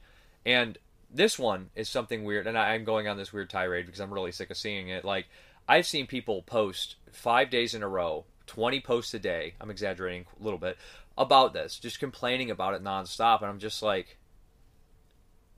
[0.46, 0.78] And
[1.14, 4.32] this one is something weird, and I'm going on this weird tirade because I'm really
[4.32, 5.06] sick of seeing it.
[5.06, 5.28] Like,
[5.68, 10.26] I've seen people post five days in a row, 20 posts a day, I'm exaggerating
[10.40, 10.78] a little bit,
[11.18, 14.18] about this, just complaining about it nonstop, and I'm just like,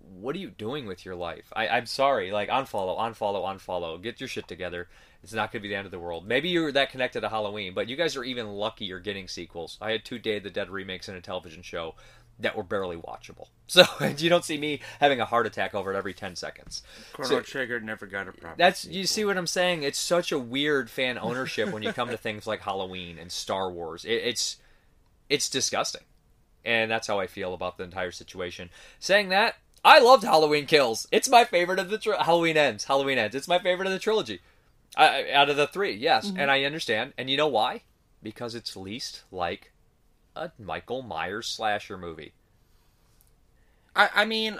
[0.03, 1.51] what are you doing with your life?
[1.55, 4.01] I, I'm sorry, like, unfollow, unfollow, unfollow.
[4.01, 4.89] Get your shit together.
[5.23, 6.27] It's not going to be the end of the world.
[6.27, 9.77] Maybe you're that connected to Halloween, but you guys are even lucky you're getting sequels.
[9.81, 11.95] I had two Day of the Dead remakes in a television show
[12.39, 13.47] that were barely watchable.
[13.65, 13.85] So
[14.19, 16.83] you don't see me having a heart attack over it every ten seconds.
[17.13, 18.55] Chrono so, Trigger never got a proper.
[18.55, 18.97] That's sequel.
[18.97, 19.81] you see what I'm saying?
[19.81, 23.71] It's such a weird fan ownership when you come to things like Halloween and Star
[23.71, 24.05] Wars.
[24.05, 24.57] It, it's
[25.27, 26.03] it's disgusting,
[26.63, 28.69] and that's how I feel about the entire situation.
[28.99, 31.07] Saying that, I loved Halloween Kills.
[31.11, 32.85] It's my favorite of the tri- Halloween Ends.
[32.85, 33.35] Halloween Ends.
[33.35, 34.39] It's my favorite of the trilogy.
[34.95, 36.39] I, out of the three, yes, mm-hmm.
[36.39, 37.13] and I understand.
[37.17, 37.81] And you know why?
[38.21, 39.71] Because it's least like
[40.35, 42.33] a Michael Myers slasher movie.
[43.95, 44.59] I, I mean,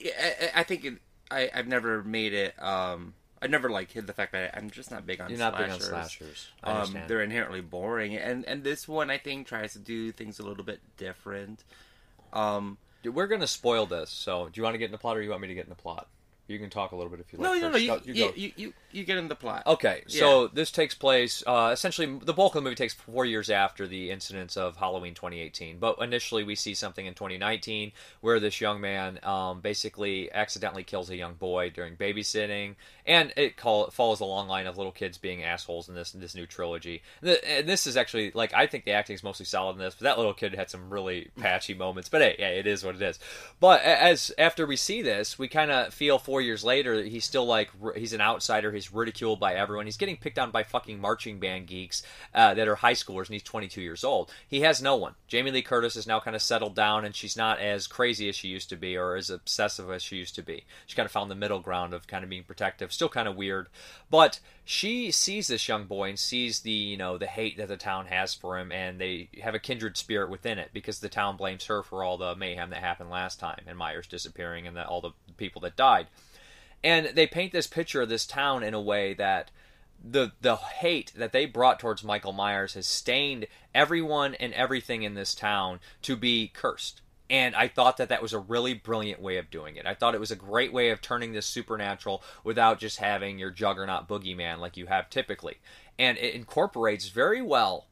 [0.00, 0.94] I, I think it,
[1.30, 2.60] I, I've never made it.
[2.62, 5.30] Um, I never like hid the fact that I'm just not big on.
[5.30, 5.76] You're not slashers.
[5.76, 6.48] big on slashers.
[6.62, 10.42] Um, they're inherently boring, and and this one I think tries to do things a
[10.42, 11.64] little bit different.
[12.32, 14.10] Um, we're gonna spoil this.
[14.10, 15.64] So, do you want to get in the plot, or you want me to get
[15.64, 16.08] in the plot?
[16.50, 17.60] You can talk a little bit if you like.
[17.60, 17.76] No, no, no.
[17.76, 19.62] You, you, you, you, you, get in the plot.
[19.68, 20.48] Okay, so yeah.
[20.52, 21.44] this takes place.
[21.46, 25.14] Uh, essentially, the bulk of the movie takes four years after the incidents of Halloween
[25.14, 25.78] 2018.
[25.78, 31.08] But initially, we see something in 2019 where this young man um, basically accidentally kills
[31.08, 32.74] a young boy during babysitting,
[33.10, 36.20] and it call, follows a long line of little kids being assholes in this in
[36.20, 37.02] this new trilogy.
[37.20, 40.04] And this is actually like I think the acting is mostly solid in this, but
[40.04, 42.08] that little kid had some really patchy moments.
[42.08, 43.18] But hey, hey, it is what it is.
[43.58, 47.44] But as after we see this, we kind of feel four years later, he's still
[47.44, 48.70] like he's an outsider.
[48.70, 49.86] He's ridiculed by everyone.
[49.86, 53.34] He's getting picked on by fucking marching band geeks uh, that are high schoolers, and
[53.34, 54.30] he's 22 years old.
[54.46, 55.16] He has no one.
[55.26, 58.36] Jamie Lee Curtis is now kind of settled down, and she's not as crazy as
[58.36, 60.64] she used to be, or as obsessive as she used to be.
[60.86, 62.92] She kind of found the middle ground of kind of being protective.
[63.00, 63.68] Still kind of weird,
[64.10, 67.78] but she sees this young boy and sees the you know the hate that the
[67.78, 71.38] town has for him, and they have a kindred spirit within it because the town
[71.38, 74.86] blames her for all the mayhem that happened last time and Myers disappearing and the,
[74.86, 76.08] all the people that died.
[76.84, 79.50] And they paint this picture of this town in a way that
[80.04, 85.14] the the hate that they brought towards Michael Myers has stained everyone and everything in
[85.14, 87.00] this town to be cursed.
[87.30, 89.86] And I thought that that was a really brilliant way of doing it.
[89.86, 93.52] I thought it was a great way of turning this supernatural without just having your
[93.52, 95.58] juggernaut boogeyman like you have typically.
[95.98, 97.86] And it incorporates very well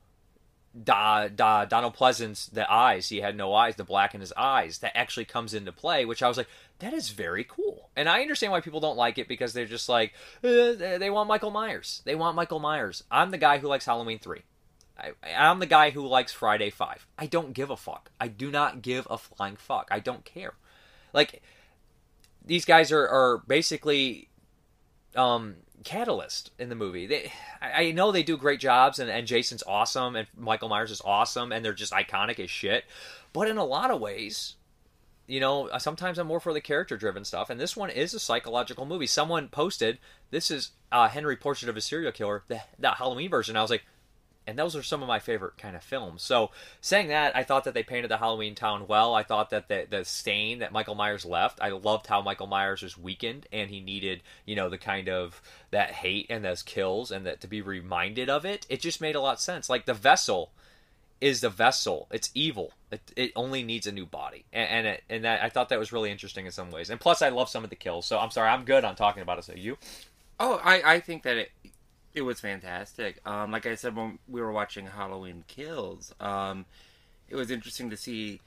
[0.84, 4.78] da, da, Donald Pleasence, the eyes, he had no eyes, the black in his eyes,
[4.78, 7.90] that actually comes into play, which I was like, that is very cool.
[7.96, 10.14] And I understand why people don't like it because they're just like,
[10.44, 12.02] uh, they want Michael Myers.
[12.04, 13.04] They want Michael Myers.
[13.10, 14.42] I'm the guy who likes Halloween 3.
[14.98, 17.06] I, I'm the guy who likes Friday 5.
[17.18, 18.10] I don't give a fuck.
[18.20, 19.88] I do not give a flying fuck.
[19.90, 20.54] I don't care.
[21.12, 21.42] Like,
[22.44, 24.28] these guys are, are basically
[25.14, 27.06] um, catalyst in the movie.
[27.06, 31.02] They, I know they do great jobs, and, and Jason's awesome, and Michael Myers is
[31.04, 32.84] awesome, and they're just iconic as shit.
[33.32, 34.56] But in a lot of ways,
[35.26, 38.18] you know, sometimes I'm more for the character driven stuff, and this one is a
[38.18, 39.06] psychological movie.
[39.06, 39.98] Someone posted,
[40.30, 43.56] "This is uh, Henry Portrait of a Serial Killer," the, the Halloween version.
[43.56, 43.84] I was like,
[44.48, 46.22] and those are some of my favorite kind of films.
[46.22, 49.14] So, saying that, I thought that they painted the Halloween town well.
[49.14, 52.82] I thought that the the stain that Michael Myers left, I loved how Michael Myers
[52.82, 57.10] was weakened and he needed, you know, the kind of that hate and those kills
[57.10, 58.66] and that to be reminded of it.
[58.70, 59.68] It just made a lot of sense.
[59.68, 60.50] Like the vessel
[61.20, 62.08] is the vessel.
[62.10, 62.72] It's evil.
[62.90, 65.78] It, it only needs a new body, and and, it, and that I thought that
[65.78, 66.88] was really interesting in some ways.
[66.88, 68.06] And plus, I love some of the kills.
[68.06, 69.44] So I'm sorry, I'm good on talking about it.
[69.44, 69.76] So you?
[70.40, 71.50] Oh, I I think that it
[72.14, 73.20] it was fantastic.
[73.26, 76.66] Um, like I said when we were watching Halloween Kills, um,
[77.28, 78.40] it was interesting to see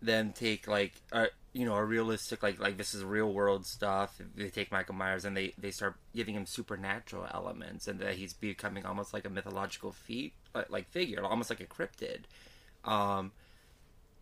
[0.00, 4.20] them take like a you know a realistic like like this is real world stuff.
[4.36, 8.32] They take Michael Myers and they they start giving him supernatural elements, and that he's
[8.32, 10.34] becoming almost like a mythological feat
[10.68, 12.20] like, figure, almost like a cryptid.
[12.84, 13.32] Um,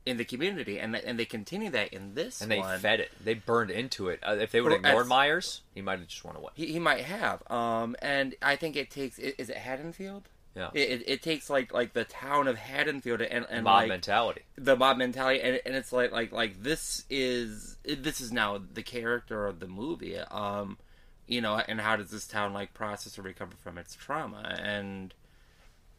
[0.06, 2.78] in the community, and and they continue that in this and they one.
[2.78, 3.10] fed it.
[3.22, 4.20] They burned into it.
[4.26, 6.50] Uh, if they would have ignored Myers, he might have just run away.
[6.54, 7.42] He, he might have.
[7.50, 9.18] Um, and I think it takes.
[9.18, 10.28] Is it Haddonfield?
[10.54, 10.70] Yeah.
[10.72, 14.40] It, it, takes like like the town of Haddonfield and and Mob like mentality.
[14.56, 18.82] the mob mentality, and, and it's like like like this is this is now the
[18.82, 20.16] character of the movie.
[20.16, 20.78] Um,
[21.26, 24.56] you know, and how does this town like process or recover from its trauma?
[24.58, 25.12] And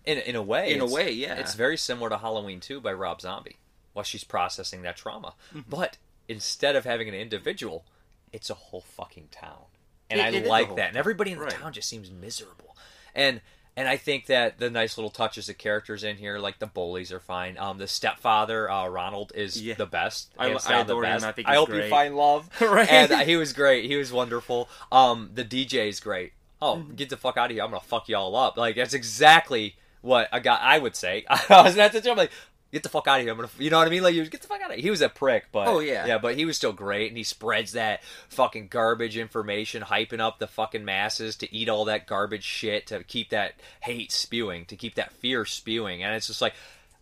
[0.06, 1.36] In in a way, In a way, yeah.
[1.36, 3.58] It's very similar to Halloween 2 by Rob Zombie,
[3.98, 5.34] while she's processing that trauma.
[5.50, 5.70] Mm-hmm.
[5.70, 5.98] But
[6.30, 7.84] instead of having an individual,
[8.32, 9.66] it's a whole fucking town,
[10.10, 10.90] and It- I it like that.
[10.90, 11.54] And everybody in the Right.
[11.54, 12.78] town just seems miserable,
[13.14, 13.42] and.
[13.80, 17.12] And I think that the nice little touches of characters in here, like the bullies,
[17.12, 17.60] are fine.
[17.60, 19.76] Um, the stepfather, uh, Ronald, is Yeah.
[19.76, 20.34] the best.
[20.36, 21.12] I- I the adore him.
[21.14, 21.26] best.
[21.26, 22.50] I think I hope you find love.
[22.60, 22.92] Right.
[22.92, 23.86] And uh, he was great.
[23.86, 24.68] He was wonderful.
[24.92, 26.34] Um, the DJ is great.
[26.60, 26.96] Oh, Mm-hmm.
[26.96, 27.64] get the fuck out of here!
[27.64, 28.58] I'm gonna fuck you all up.
[28.58, 31.26] Like that's exactly what a guy I would say.
[31.30, 32.32] I was not I'm like,
[32.78, 33.32] get the fuck out of here!
[33.32, 34.04] I'm gonna, you know what I mean?
[34.04, 34.84] Like, you get the fuck out of here.
[34.84, 36.06] He was a prick, but Oh, yeah.
[36.06, 40.40] yeah, but he was still great, and he spreads that fucking garbage information, hyping up
[40.40, 44.76] the fucking masses to eat all that garbage shit to keep that hate spewing, to
[44.76, 46.54] keep that fear spewing, and it's just like,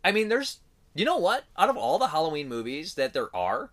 [0.03, 0.59] I mean, there's,
[0.93, 1.43] you know what?
[1.57, 3.69] Out of all the Halloween movies that there are,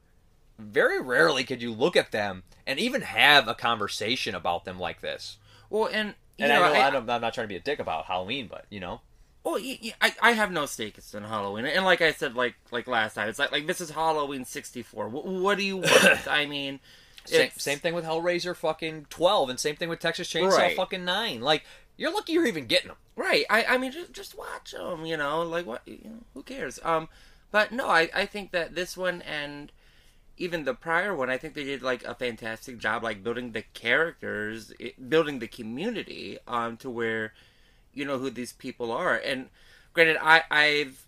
[0.59, 5.01] very rarely could you look at them and even have a conversation about them like
[5.01, 5.39] this.
[5.71, 8.07] well, and And know, I know, I, I'm not trying to be a dick about
[8.07, 9.01] Halloween, but you know,
[9.45, 9.59] Well,
[10.01, 13.29] I, I have no stake in Halloween, and like I said, like like last time,
[13.29, 15.09] it's like like this is Halloween '64.
[15.09, 16.27] What, what do you want?
[16.29, 16.79] I mean,
[17.25, 20.77] same, same thing with Hellraiser fucking 12, and same thing with Texas Chainsaw Right.
[20.77, 21.41] fucking 9.
[21.41, 21.65] Like,
[21.97, 22.97] you're lucky you're even getting them.
[23.17, 23.45] Right.
[23.51, 25.05] I, I mean, just just watch them.
[25.05, 25.83] You know, like what?
[25.87, 26.79] You know, who cares?
[26.83, 27.09] Um,
[27.51, 29.71] but no, I I think that this one and
[30.39, 33.63] even the prior one, I think they did like a fantastic job, like building the
[33.75, 37.35] characters, it, building the community, um, to where
[37.95, 39.17] you know who these people are.
[39.17, 39.49] And
[39.93, 41.07] granted, I I've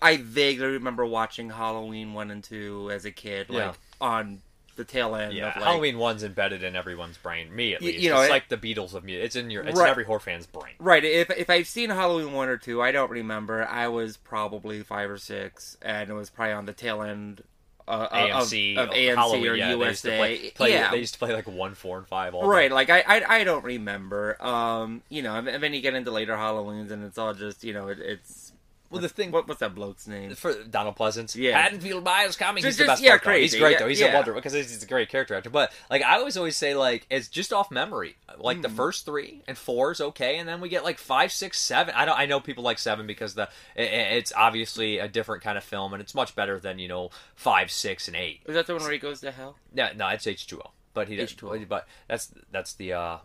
[0.00, 3.72] I vaguely remember watching Halloween one and two as a kid, like Yeah.
[4.00, 4.40] on
[4.76, 7.54] the tail end Yeah, of like Halloween 1's embedded in everyone's brain.
[7.54, 7.98] Me, at least.
[7.98, 9.24] you know, it's it- like the Beatles of music.
[9.24, 9.86] It's in your, it's Right.
[9.86, 10.74] in every horror fan's brain.
[10.78, 11.02] Right.
[11.04, 13.66] If if I've seen Halloween one or two, I don't remember.
[13.66, 17.42] I was probably five or six, and it was probably on the tail end
[17.88, 20.18] uh, AMC, of, of AMC Halloween, or yeah, they used to USA.
[20.18, 22.68] play, play- yeah, They used to play like 1, 4, and 5 all right.
[22.68, 22.74] day.
[22.74, 24.36] Like I, I I don't remember.
[24.44, 27.72] Um, you know, and then you get into later Halloweens, and it's all just you
[27.72, 28.45] know, it, it's
[28.90, 30.34] Well, the thing what, what's that bloke's name?
[30.34, 31.34] for Donald Pleasence.
[31.34, 31.60] Yeah.
[31.60, 32.62] Haddonfield Myers coming.
[32.62, 33.32] Just- he's the best yeah, part, though.
[33.32, 33.88] He's great Yeah, though.
[33.88, 34.12] He's yeah.
[34.12, 35.50] a wonder because he's, he's a great character actor.
[35.50, 38.16] But like I always always say, like it's just off memory.
[38.38, 38.62] Like Hmm.
[38.62, 41.94] the first three and four is okay, and then we get like five, six, seven.
[41.96, 42.18] I don't.
[42.18, 45.92] I know people like seven because the it, it's obviously a different kind of film,
[45.92, 48.40] and it's much better than you know five, six, and eight.
[48.46, 49.56] Is that the one where he goes to hell?
[49.74, 50.70] No, no, it's H two O.
[50.94, 51.34] But he does.
[51.34, 51.68] H2O.
[51.68, 53.16] But that's that's the uh,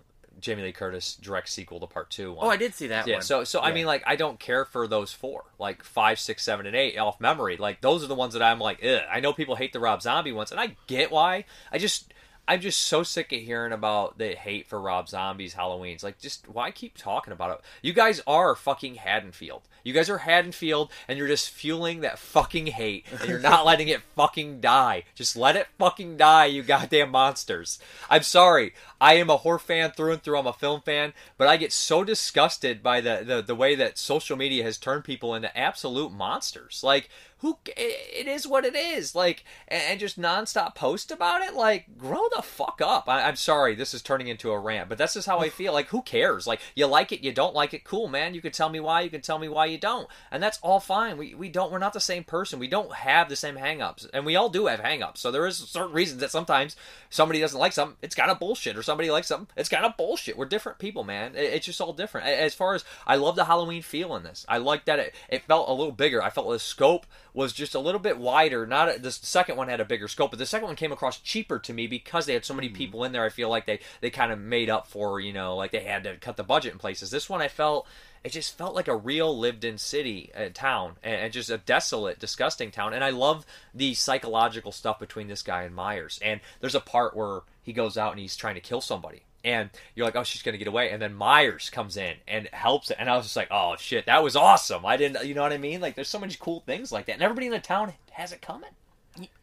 [0.41, 2.33] Jamie Lee Curtis direct sequel to part two.
[2.33, 2.45] One.
[2.45, 3.21] Oh, I did see that Yeah, one.
[3.23, 6.65] so so I mean, like, I don't care for those four, like five, six, seven,
[6.65, 7.57] and eight off memory.
[7.57, 9.01] Like, those are the ones that I'm like, Ugh.
[9.09, 11.45] I know people hate the Rob Zombie ones, and I get why.
[11.71, 12.13] I just,
[12.47, 16.03] I'm just so sick of hearing about the hate for Rob Zombie's Halloween's.
[16.03, 17.65] Like, just why keep talking about it?
[17.81, 19.61] You guys are fucking Haddonfield.
[19.83, 23.87] You guys are Haddonfield, and you're just fueling that fucking hate, and you're not letting
[23.87, 25.05] it fucking die.
[25.15, 27.79] Just let it fucking die, you goddamn monsters.
[28.09, 28.73] I'm sorry.
[29.01, 30.37] I am a horror fan through and through.
[30.37, 33.97] I'm a film fan, but I get so disgusted by the, the, the way that
[33.97, 36.81] social media has turned people into absolute monsters.
[36.83, 37.09] Like,
[37.41, 39.15] who it is what it is.
[39.15, 41.55] Like and, just nonstop post about it?
[41.55, 43.09] Like grow the fuck up.
[43.09, 45.73] I, i'm sorry this is turning into a rant but that's just how i feel.
[45.73, 46.45] Like who cares?
[46.45, 47.83] Like you like it you don't like it?
[47.83, 48.33] Cool man.
[48.35, 50.07] You can tell me why you can tell me why you don't.
[50.31, 51.17] And that's all fine.
[51.17, 52.59] We, we don't we're not the same person.
[52.59, 54.07] We don't have the same hangups.
[54.13, 55.17] And we all do have hangups.
[55.17, 56.75] So there is certain reasons that sometimes
[57.09, 59.95] somebody doesn't like something it's kind of bullshit or somebody likes something it's kind of
[59.95, 63.35] bullshit we're different people man it, it's just all different as far as i love
[63.35, 66.29] the halloween feel in this i like that it, it felt a little bigger i
[66.29, 68.65] felt the scope was just a little bit wider.
[68.65, 71.59] Not the second one had a bigger scope, but the second one came across cheaper
[71.59, 72.77] to me because they had so many mm-hmm.
[72.77, 73.23] people in there.
[73.23, 76.03] I feel like they they kind of made up for you know like they had
[76.03, 77.11] to cut the budget in places.
[77.11, 77.87] This one I felt
[78.23, 82.19] it just felt like a real lived-in city, uh, town, and, and just a desolate,
[82.19, 82.93] disgusting town.
[82.93, 86.19] And I love the psychological stuff between this guy and Myers.
[86.23, 89.23] And there's a part where he goes out and he's trying to kill somebody.
[89.43, 92.91] And you're like, oh, she's gonna get away, and then Myers comes in and helps
[92.91, 94.85] it, and I was just like, oh shit, that was awesome.
[94.85, 95.81] I didn't, you know what I mean?
[95.81, 98.41] Like, there's so many cool things like that, and everybody in the town has it
[98.43, 98.69] coming.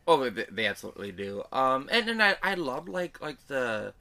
[0.07, 1.43] Oh, they, they absolutely do.
[1.53, 3.93] Um, and and I I love like like the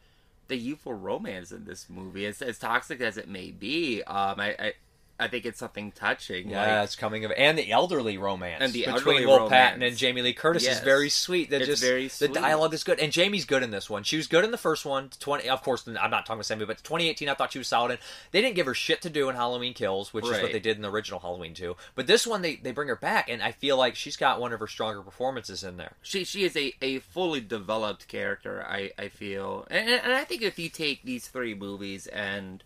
[0.47, 2.25] the youthful romance in this movie.
[2.25, 4.73] As as toxic as it may be, um, I, I
[5.20, 6.49] I think it's something touching.
[6.49, 9.82] Yeah, like, it's coming of and the elderly romance And the between elderly Will Patton
[9.82, 11.49] and Jamie Lee Curtis is very sweet.
[11.49, 14.03] That just very the dialogue is good, and Jamie's good in this one.
[14.03, 15.09] She was good in the first one.
[15.20, 17.93] Twenty, of course, I'm not talking about Sammy, but 2018, I thought she was solid.
[17.93, 17.97] in.
[18.32, 20.76] They didn't give her shit to do in Halloween Kills, which is what they did
[20.76, 21.76] in the original Halloween too.
[21.95, 24.53] But this one, they they bring her back, and I feel like she's got one
[24.53, 25.93] of her stronger performances in there.
[26.01, 28.63] she she is a, a fully developed character.
[28.68, 32.63] I I feel, and, and I think if you take these three movies and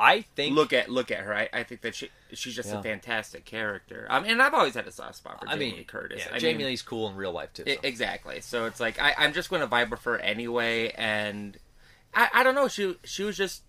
[0.00, 2.78] I think look at look at her, I, I think that she she's just Yeah.
[2.78, 4.06] a fantastic character.
[4.08, 6.22] Um, and I've always had a soft spot for I Jamie mean, Lee Curtis.
[6.26, 7.64] yeah, I Jamie mean, Lee's cool in real life too.
[7.66, 7.80] I- so.
[7.82, 8.40] exactly.
[8.40, 11.56] So it's like I, I'm just going to vibe with her anyway, and
[12.14, 12.68] I, I don't know.
[12.68, 13.62] She she was just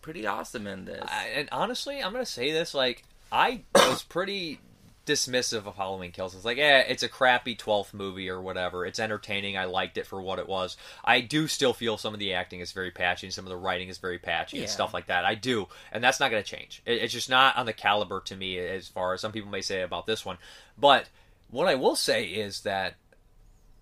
[0.00, 1.04] pretty awesome in this.
[1.06, 4.60] I, and honestly, I'm gonna say this: like, I was pretty
[5.06, 6.34] dismissive of Halloween Kills.
[6.34, 8.86] It's like, eh, it's a crappy 12th movie or whatever.
[8.86, 9.56] It's entertaining.
[9.56, 10.76] I liked it for what it was.
[11.04, 13.56] I do still feel some of the acting is very patchy, and some of the
[13.56, 15.24] writing is very patchy and stuff like that.
[15.24, 16.82] I do, and that's not gonna change.
[16.86, 19.62] It, it's just not on the caliber to me as far as some people may
[19.62, 20.38] say about this one.
[20.78, 21.08] But
[21.50, 22.94] what I will say is that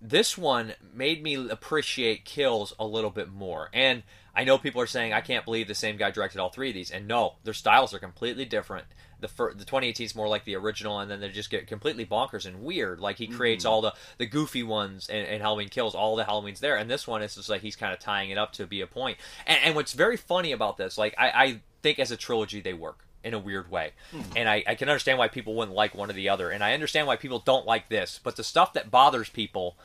[0.01, 3.69] this one made me appreciate kills a little bit more.
[3.73, 4.03] And
[4.35, 6.75] I know people are saying I can't believe the same guy directed all three of
[6.75, 8.85] these, and no, their styles are completely different.
[9.19, 12.05] The fir- the 2018 is more like the original, and then they just get completely
[12.05, 12.99] bonkers and weird.
[12.99, 13.73] Like he creates mm-hmm.
[13.73, 17.07] all the the goofy ones and, and Halloween Kills, all the Halloweens there, and this
[17.07, 19.17] one is just like he's kind of tying it up to be a point.
[19.45, 22.73] And, and what's very funny about this, like I, I think as a trilogy they
[22.73, 23.91] work in a weird way.
[24.11, 24.21] Hmm.
[24.35, 26.49] And I, I can understand why people wouldn't like one or the other.
[26.49, 28.19] And I understand why people don't like this.
[28.23, 29.75] But the stuff that bothers people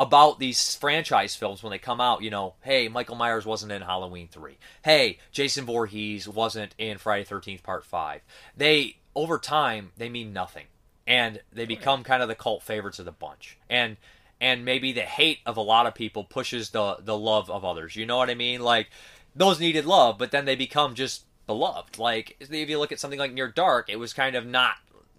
[0.00, 3.82] about these franchise films when they come out, you know, hey, Michael Myers wasn't in
[3.82, 4.56] Halloween 3.
[4.82, 8.22] Hey, Jason Voorhees wasn't in Friday 13th Part 5.
[8.56, 10.66] They, over time, they mean nothing.
[11.06, 13.58] And they become kind of the cult favorites of the bunch.
[13.68, 13.98] And
[14.40, 17.96] and maybe the hate of a lot of people pushes the the love of others.
[17.96, 18.60] You know what I mean?
[18.60, 18.88] Like
[19.34, 21.98] those needed love, but then they become just beloved.
[21.98, 24.76] Like if you look at something like Near Dark, it was kind of not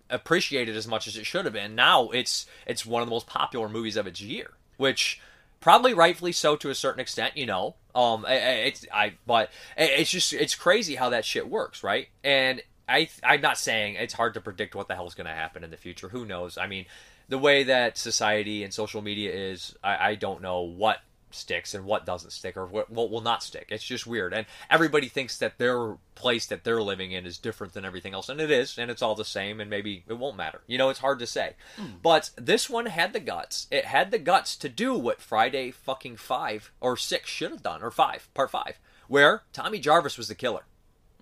[0.10, 1.76] appreciated as much as it should have been.
[1.76, 4.52] Now it's it's one of the most popular movies of its year,
[4.82, 5.22] which
[5.62, 7.38] probably rightfully so to a certain extent.
[7.38, 12.08] You know, um, it's I but it's just it's crazy how that shit works, right?
[12.24, 15.64] And I I'm not saying it's hard to predict what the hell's going to happen
[15.64, 16.10] in the future.
[16.10, 16.58] Who knows?
[16.58, 16.88] I mean,
[17.30, 20.98] the way that society and social media is, I, I don't know what
[21.34, 23.68] sticks and what doesn't stick or what, what will not stick.
[23.70, 24.34] It's just weird.
[24.34, 28.30] And everybody thinks that their place that they're living in is different than everything else.
[28.30, 30.62] And it is, and it's all the same, and maybe it won't matter.
[30.68, 31.56] You know, it's hard to say.
[31.78, 31.98] Hmm.
[32.02, 33.68] But this one had the guts.
[33.72, 37.82] It had the guts to do what Friday fucking 5 or 6 should have done,
[37.82, 40.64] or 5, part 5, where Tommy Jarvis was the killer.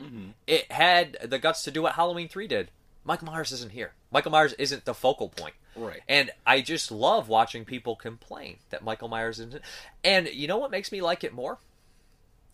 [0.02, 0.30] Mm-hmm.
[0.48, 2.72] It had the guts to do what Halloween 3 did.
[3.04, 3.94] Michael Myers isn't here.
[4.12, 5.56] Michael Myers isn't the focal point.
[5.76, 6.02] Right.
[6.08, 9.62] And I just love watching people complain that Michael Myers isn't.
[10.04, 11.58] And you know what makes me like it more?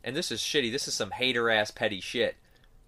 [0.04, 0.72] And this is shitty.
[0.72, 2.36] This is some hater ass petty shit.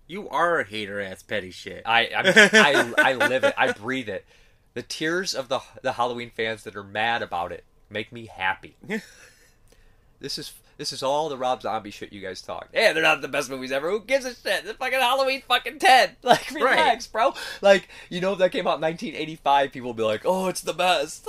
[0.06, 1.82] You are a hater ass petty shit.
[1.86, 2.26] I I'm,
[2.98, 3.54] I I live it.
[3.58, 4.26] I breathe it.
[4.74, 8.76] The tears of the the Halloween fans that are mad about it make me happy.
[10.20, 12.70] this is this is all the Rob Zombie shit you guys talk.
[12.74, 13.90] Yeah, they're not the best movies ever.
[13.90, 14.64] Who gives a shit?
[14.64, 16.12] They're fucking Halloween fucking ten.
[16.24, 17.34] Like relax, bro.
[17.62, 20.62] Like you know if that came out in 1985, people would be like, oh, it's
[20.62, 21.28] the best.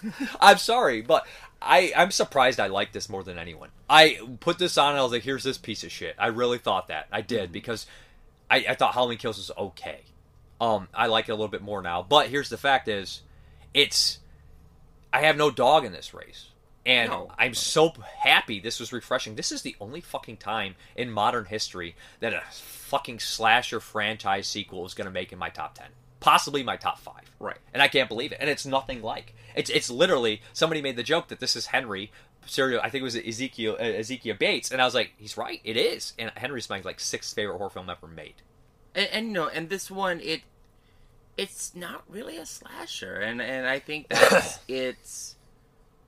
[0.40, 1.26] I'm sorry, but.
[1.60, 3.70] I, I'm surprised I like this more than anyone.
[3.90, 6.14] I put this on and I was like, here's this piece of shit.
[6.16, 7.08] I really thought that.
[7.10, 7.84] I did because
[8.48, 10.02] I, I thought Halloween Kills was okay.
[10.60, 12.04] Um, I like it a little bit more now.
[12.08, 13.22] But here's the fact: is
[13.74, 14.18] it's
[15.12, 16.47] I have no dog in this race,
[16.88, 17.30] and No.
[17.38, 18.58] I'm so happy.
[18.58, 19.34] This was refreshing.
[19.36, 24.86] This is the only fucking time in modern history that a fucking slasher franchise sequel
[24.86, 27.30] is going to make in my top ten, possibly my top five.
[27.38, 27.58] Right.
[27.74, 28.38] And I can't believe it.
[28.40, 29.70] And it's nothing like it's.
[29.70, 32.10] It's literally somebody made the joke that this is Henry.
[32.46, 35.60] Serial, I think it was Ezekiel uh, Ezekiel Bates, and I was like, he's right,
[35.64, 36.14] it is.
[36.18, 38.36] And Henry's my like sixth favorite horror film ever made.
[38.94, 40.42] and, and you know, and this one, it
[41.36, 45.36] it's not really a slasher, and and I think that's its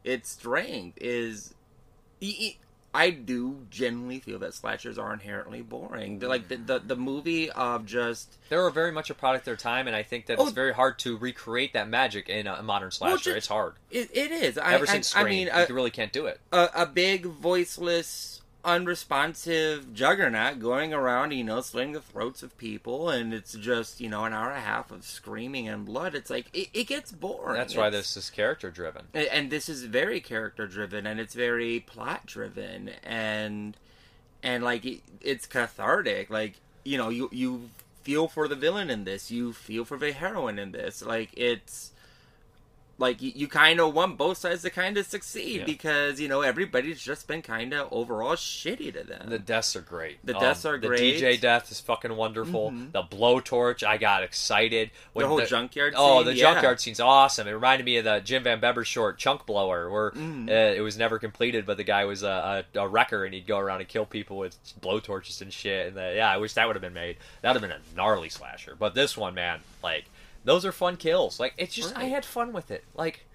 [0.04, 1.54] its strength is.
[2.92, 6.18] I do generally feel that slashers are inherently boring.
[6.18, 9.46] They're like the, the the movie of just They were very much a product of
[9.46, 10.42] their time, and I think that Oh.
[10.42, 13.30] it's very hard to recreate that magic in a modern slasher.
[13.30, 13.74] ju- it's hard.
[13.92, 14.58] it, it is.
[14.58, 16.40] I, Ever I, since I Scream, mean, uh, you really can't do it.
[16.52, 23.08] a, a big voiceless unresponsive juggernaut going around you know slitting the throats of people
[23.08, 26.14] and it's just you know an hour and a half of screaming and blood.
[26.14, 27.56] It's like it, it gets boring.
[27.56, 29.06] That's why It's- this is character driven.
[29.14, 33.76] and- and this is very character driven and it's very plot driven and
[34.42, 36.30] and like it, it's cathartic.
[36.30, 36.54] Like
[36.84, 37.70] you know you you
[38.02, 39.30] feel for the villain in this.
[39.30, 41.02] You feel for the heroine in this.
[41.02, 41.92] Like it's
[43.00, 45.64] like you, you kind of want both sides to kind of succeed Yeah.
[45.64, 49.28] because you know everybody's just been kind of overall shitty to them.
[49.30, 50.16] The deaths are great.
[50.16, 51.16] Um, The deaths are The great.
[51.16, 52.70] DJ death is fucking wonderful.
[52.70, 52.92] Mhm.
[52.92, 54.90] The blowtorch, I got excited.
[55.16, 55.94] the whole junkyard.
[55.96, 56.52] Oh, scene, the yeah.
[56.52, 57.48] junkyard scene's awesome.
[57.48, 60.48] It reminded me of the Jim Van Bebber short Chunk Blower, where Mhm.
[60.48, 63.46] uh, it was never completed, but the guy was a, a, a wrecker and he'd
[63.46, 65.88] go around and kill people with blowtorches and shit.
[65.88, 67.16] And the, yeah, I wish that would have been made.
[67.42, 68.74] That would have been a gnarly slasher.
[68.78, 70.04] But this one, man, like
[70.44, 71.40] those are fun kills.
[71.40, 72.84] Like it's just I had fun with it.
[72.94, 73.26] Like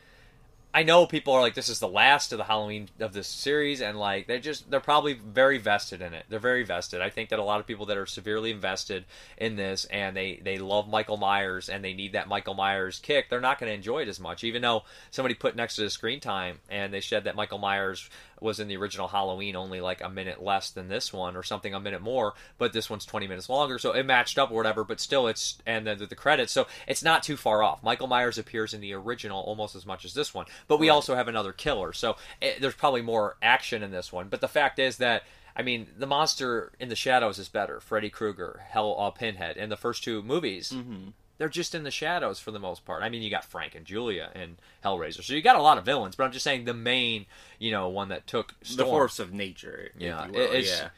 [0.76, 3.80] I know people are like, this is the last of the Halloween of this series,
[3.80, 6.26] and like they're just they're probably very vested in it.
[6.28, 7.00] They're very vested.
[7.00, 9.06] I think that a lot of people that are severely invested
[9.38, 13.30] in this and they they love Michael Myers and they need that Michael Myers kick,
[13.30, 14.44] they're not going to enjoy it as much.
[14.44, 18.10] Even though somebody put next to the screen time and they said that Michael Myers
[18.42, 21.74] was in the original Halloween only like a minute less than this one or something
[21.74, 24.84] a minute more, but this one's 20 minutes longer, so it matched up or whatever.
[24.84, 27.82] But still, it's and the, the credits, so it's not too far off.
[27.84, 30.96] Michael Myers appears in the original almost as much as this one, but we Right.
[30.96, 34.28] also have another killer, so it, there's probably more action in this one.
[34.30, 35.24] But the fact is that.
[35.58, 37.80] I mean, the monster in the shadows is better.
[37.80, 41.14] Freddy Krueger, Hell, uh, Pinhead, in the first two movies, Mhm.
[41.38, 43.04] They're just in the shadows for the most part.
[43.04, 45.86] I mean, you got Frank and Julia and Hellraiser, so you got a lot of
[45.86, 46.16] villains.
[46.16, 47.26] But I'm just saying the main,
[47.60, 49.92] you know, one that took The force of nature.
[49.96, 50.90] if yeah, you will, it's yeah.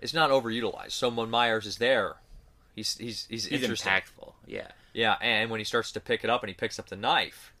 [0.00, 0.92] it's not overutilized.
[0.92, 2.16] So when Myers is there,
[2.74, 3.92] he's he's he's, He's interesting.
[3.92, 4.32] impactful.
[4.46, 4.68] Yeah.
[4.92, 7.52] Yeah, and when he starts to pick it up and he picks up the knife.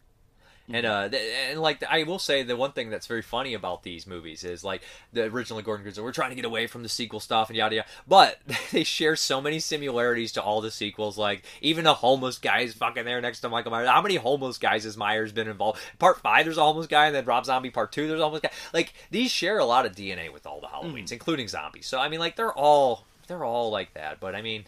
[0.72, 3.82] And uh, th- and like I will say, the one thing that's very funny about
[3.84, 6.04] these movies is like the original Gordon Green.
[6.04, 8.40] We're trying to get away from the sequel stuff and yada yada, but
[8.72, 11.16] they share so many similarities to all the sequels.
[11.16, 13.88] Like even a homeless guy is fucking there next to Michael Myers.
[13.88, 15.80] How many homeless guys has Myers been involved?
[15.98, 18.42] Part five, there's a homeless guy, and then Rob Zombie Part two, there's a homeless
[18.42, 18.50] guy.
[18.74, 21.86] Like these share a lot of DNA with all the Halloweens, including zombies.
[21.86, 24.18] So I mean, like they're all they're all like that.
[24.20, 24.64] But I mean,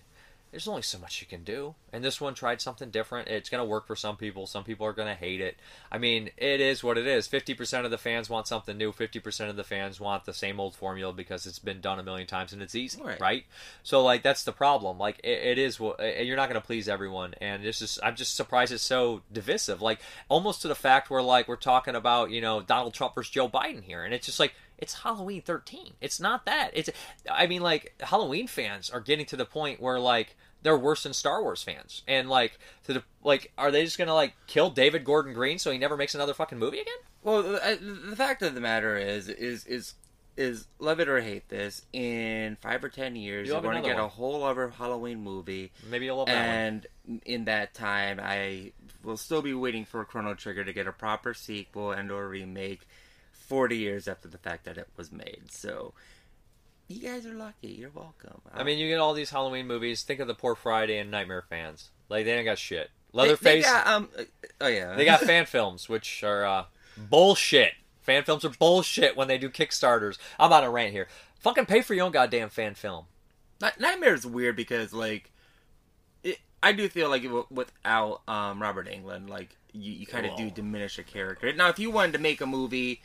[0.50, 1.74] there's only so much you can do.
[1.92, 3.28] And this one tried something different.
[3.28, 4.46] It's going to work for some people.
[4.46, 5.56] Some people are going to hate it.
[5.92, 7.28] I mean, it is what it is.
[7.28, 8.92] 50% of the fans want something new.
[8.92, 12.26] 50% of the fans want the same old formula because it's been done a million
[12.26, 13.20] times and it's easy, right?
[13.20, 13.44] Right.
[13.82, 14.98] So, like, that's the problem.
[14.98, 17.34] Like, it, it is what you're not going to please everyone.
[17.40, 19.82] And this is, I'm just surprised it's so divisive.
[19.82, 23.30] Like, almost to the fact where, like, we're talking about, you know, Donald Trump versus
[23.30, 24.04] Joe Biden here.
[24.04, 25.94] And it's just like, it's Halloween 13.
[26.00, 26.70] It's not that.
[26.72, 26.90] It's,
[27.30, 31.12] I mean, like, Halloween fans are getting to the point where, like, they're worse than
[31.12, 32.02] Star Wars fans.
[32.08, 35.58] And like to the like are they just going to like kill David Gordon Green
[35.58, 36.94] so he never makes another fucking movie again?
[37.22, 39.94] Well, the, fact of the matter is, is, is,
[40.36, 41.82] is love it or hate this.
[41.92, 44.10] In five or ten years, you're going to get a one.
[44.10, 46.46] whole other Halloween movie, Maybe you'll love that one.
[46.46, 46.86] and
[47.24, 48.72] in that time, I
[49.02, 52.86] will still be waiting for Chrono Trigger to get a proper sequel and/or remake.
[53.48, 55.94] Forty years after the fact that it was made, so
[56.88, 57.68] you guys are lucky.
[57.68, 58.40] You're welcome.
[58.52, 60.02] I mean, you get all these Halloween movies.
[60.02, 61.90] Think of the Poor Friday and Nightmare fans.
[62.08, 62.90] Like they ain't got shit.
[63.12, 63.64] Leatherface.
[63.64, 64.22] They, got, um, uh,
[64.60, 66.64] oh yeah, They got fan films, which are uh,
[66.96, 67.72] bullshit.
[68.02, 70.18] Fan films are bullshit when they do Kickstarters.
[70.38, 71.08] I'm on a rant here.
[71.40, 73.04] Fucking pay for your own goddamn fan film.
[73.60, 75.30] Nightmare is weird because like
[76.22, 80.36] it, I do feel like w- without um, Robert Englund, like you, you kind of
[80.36, 81.52] do diminish a character.
[81.52, 83.02] Now, if you wanted to make a movie,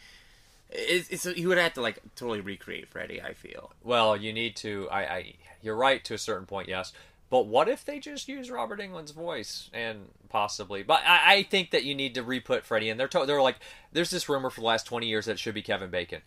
[0.73, 3.21] it's, it's you would have to like totally recreate Freddy.
[3.21, 3.71] I feel.
[3.83, 4.87] Well, you need to.
[4.91, 5.33] I, I.
[5.61, 6.91] You're right to a certain point, yes.
[7.29, 10.83] But what if they just use Robert Englund's voice and possibly?
[10.83, 12.97] But I, I think that you need to re-put Freddy in.
[12.97, 13.55] They're to, they're like,
[13.91, 16.21] there's this rumor for the last 20 years that it should be Kevin Bacon.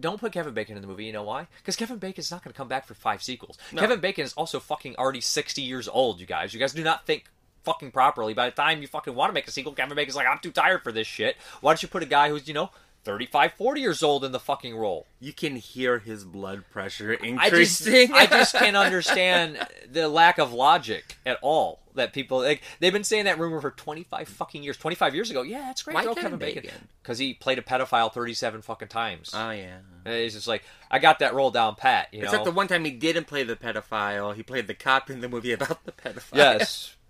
[0.00, 1.04] Don't put Kevin Bacon in the movie.
[1.04, 1.46] You know why?
[1.58, 3.56] Because Kevin Bacon's not going to come back for five sequels.
[3.70, 3.82] No.
[3.82, 6.18] Kevin Bacon is also fucking already 60 years old.
[6.18, 7.26] You guys, you guys do not think
[7.62, 8.34] fucking properly.
[8.34, 10.50] By the time you fucking want to make a sequel, Kevin Bacon's like, I'm too
[10.50, 11.36] tired for this shit.
[11.60, 12.70] Why don't you put a guy who's you know
[13.04, 15.06] 35, 40 years old in the fucking role?
[15.20, 18.12] You can hear his blood pressure I just, increasing.
[18.12, 19.58] I just can't understand
[19.90, 22.62] the lack of logic at all that people like.
[22.80, 24.76] They've been saying that rumor for twenty five fucking years.
[24.76, 25.94] Twenty five years ago, yeah, that's great.
[25.94, 26.70] Why Throw Kevin Bacon
[27.02, 29.32] because he played a pedophile thirty seven fucking times.
[29.34, 29.78] Oh yeah.
[30.04, 32.08] And it's just like I got that roll down pat.
[32.12, 35.10] You Except know, the one time he didn't play the pedophile, he played the cop
[35.10, 36.36] in the movie about the pedophile.
[36.36, 36.96] yes.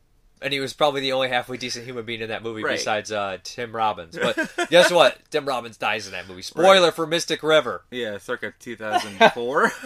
[0.42, 2.72] And he was probably the only halfway decent human being in that movie Right.
[2.78, 4.18] besides uh, Tim Robbins.
[4.20, 4.36] But
[4.70, 5.18] guess what?
[5.30, 6.42] Tim Robbins dies in that movie.
[6.42, 7.84] Spoiler for Mystic River.
[7.90, 9.72] yeah, circa 2004.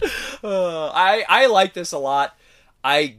[0.44, 2.36] Uh, I I like this a lot.
[2.84, 3.16] I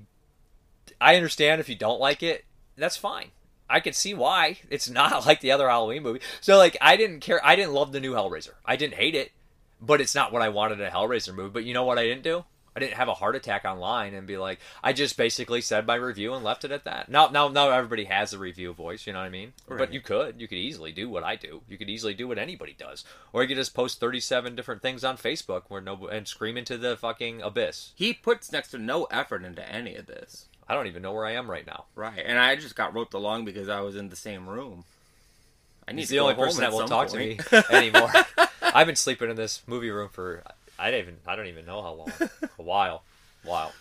[1.01, 2.45] I understand if you don't like it,
[2.77, 3.31] that's fine.
[3.69, 6.21] I can see why it's not like the other Halloween movie.
[6.39, 7.45] So like I didn't care.
[7.45, 8.53] I didn't love the new Hellraiser.
[8.65, 9.31] I didn't hate it,
[9.81, 11.49] but it's not what I wanted in a Hellraiser movie.
[11.49, 12.45] But you know what I didn't do?
[12.75, 15.95] I didn't have a heart attack online and be like, I just basically said my
[15.95, 17.09] review and left it at that.
[17.09, 19.07] Now, now, now everybody has a review voice.
[19.07, 19.53] You know what I mean?
[19.67, 21.61] But you could, you could easily do what I do.
[21.67, 23.03] You could easily do what anybody does,
[23.33, 26.77] or you could just post thirty-seven different things on Facebook where no and scream into
[26.77, 27.91] the fucking abyss.
[27.95, 30.45] he puts next to no effort into any of this.
[30.67, 31.85] I don't even know where I am right now.
[31.95, 34.83] Right, and I just got roped along because I was in the same room.
[35.87, 37.39] I need He's the only person that will some talk point.
[37.39, 38.11] to me anymore.
[38.61, 40.43] I've been sleeping in this movie room for
[40.79, 42.11] I don't even I don't even know how long.
[42.59, 43.03] A while,
[43.43, 43.71] while.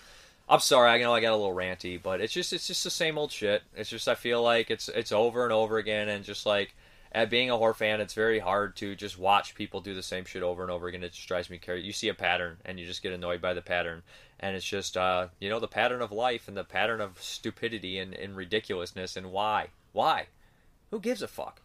[0.48, 0.90] I'm sorry.
[0.90, 3.30] I know I got a little ranty, but it's just it's just the same old
[3.30, 3.62] shit.
[3.76, 6.74] It's just I feel like it's it's over and over again, and just like
[7.12, 10.24] at being a horror fan, it's very hard to just watch people do the same
[10.24, 11.02] shit over and over again.
[11.02, 11.86] It just drives me crazy.
[11.86, 14.02] You see a pattern, and you just get annoyed by the pattern,
[14.40, 17.98] and it's just uh, you know the pattern of life and the pattern of stupidity
[17.98, 20.26] and, and ridiculousness, and why why
[20.90, 21.60] who gives a fuck?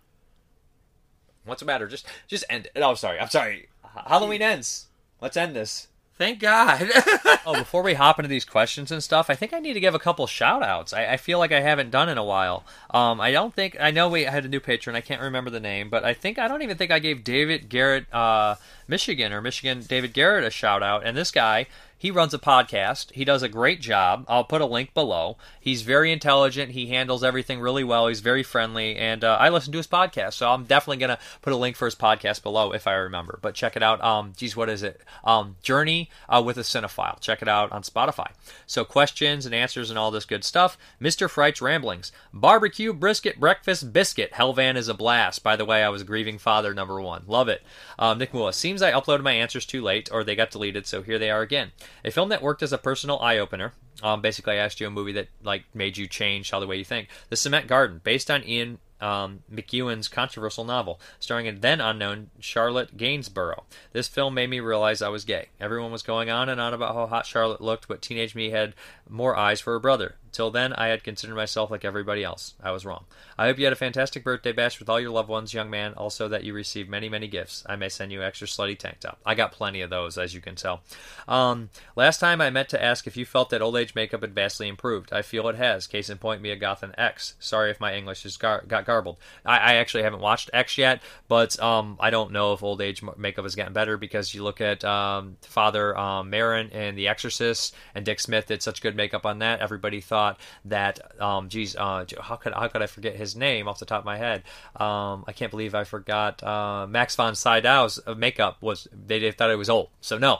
[1.46, 1.88] What's the matter?
[1.88, 2.68] Just just end.
[2.76, 2.82] it.
[2.82, 3.20] Oh, sorry.
[3.20, 3.70] I'm sorry.
[4.08, 4.88] Halloween ends.
[5.24, 5.88] Let's end this.
[6.18, 6.92] Thank God.
[7.46, 9.94] Oh, before we hop into these questions and stuff, I think I need to give
[9.94, 10.94] a couple shout outs.
[10.94, 12.64] I, I feel like I haven't done in a while.
[12.90, 14.96] Um, I don't think I know we had a new patron.
[14.96, 17.68] I can't remember the name, but I think I don't even think I gave David
[17.68, 18.56] Garrett, uh,
[18.88, 21.06] Michigan or Michigan David Garrett a shout out.
[21.06, 21.68] And this guy,
[22.04, 23.14] he runs a podcast.
[23.14, 24.26] He does a great job.
[24.28, 25.38] I'll put a link below.
[25.58, 26.72] He's very intelligent.
[26.72, 28.10] He handles everything really well.
[28.10, 30.34] He's very friendly, and uh, I listen to his podcast.
[30.34, 33.40] So I'm definitely gonna put a link for his podcast below if I remember.
[33.42, 34.04] But check it out.
[34.04, 35.00] Um, geez, what is it?
[35.24, 37.22] Um, Journey uh, with a Cinephile.
[37.22, 38.32] Check it out on Spotify.
[38.68, 40.78] So questions and answers and all this good stuff.
[41.02, 41.30] Mr.
[41.30, 42.12] Fright's ramblings.
[42.34, 44.34] Barbecue brisket breakfast biscuit.
[44.34, 45.42] Hellvan is a blast.
[45.42, 47.24] By the way, I was grieving father number one.
[47.28, 47.64] Love it.
[47.98, 48.52] Um, Nick Mula.
[48.52, 50.86] Seems I uploaded my answers too late, or they got deleted.
[50.86, 51.72] So here they are again.
[52.06, 53.74] A film that worked as a personal eye opener.
[54.02, 56.78] Um, basically, I asked you a movie that like made you change how the way
[56.78, 57.08] you think.
[57.30, 62.96] The Cement Garden, based on Ian um, McEwan's controversial novel, starring a then unknown Charlotte
[62.96, 63.62] Gainsbourg.
[63.92, 65.50] This film made me realize I was gay.
[65.60, 68.74] Everyone was going on and on about how hot Charlotte looked, but teenage me had
[69.10, 70.16] more eyes for her brother.
[70.34, 72.56] Till then, I had considered myself like everybody else.
[72.62, 73.06] I was wrong.
[73.38, 75.94] I hope you had a fantastic birthday bash with all your loved ones, young man.
[75.94, 77.64] Also, that you received many, many gifts.
[77.70, 79.20] I may send you extra slutty tank top.
[79.24, 80.82] I got plenty of those, as you can tell.
[81.28, 84.34] Um, last time I meant to ask if you felt that old age makeup had
[84.34, 85.14] vastly improved.
[85.14, 85.86] I feel it has.
[85.86, 87.36] Case in point, Mia and X.
[87.40, 89.18] Sorry if my English has gar- got garbled.
[89.46, 93.04] I, I actually haven't watched X yet, but um, I don't know if old age
[93.18, 97.76] makeup has gotten better because you look at um, Father um, Merrin in The Exorcist,
[97.94, 99.60] and Dick Smith did such good makeup on that.
[99.60, 103.80] Everybody thought that, um, geez, uh, how could how could I forget his name off
[103.80, 104.44] the top of my head?
[104.76, 109.52] Um, I can't believe I forgot uh, Max von Sydow's makeup was they, they thought
[109.52, 109.90] it was old.
[110.02, 110.40] So no,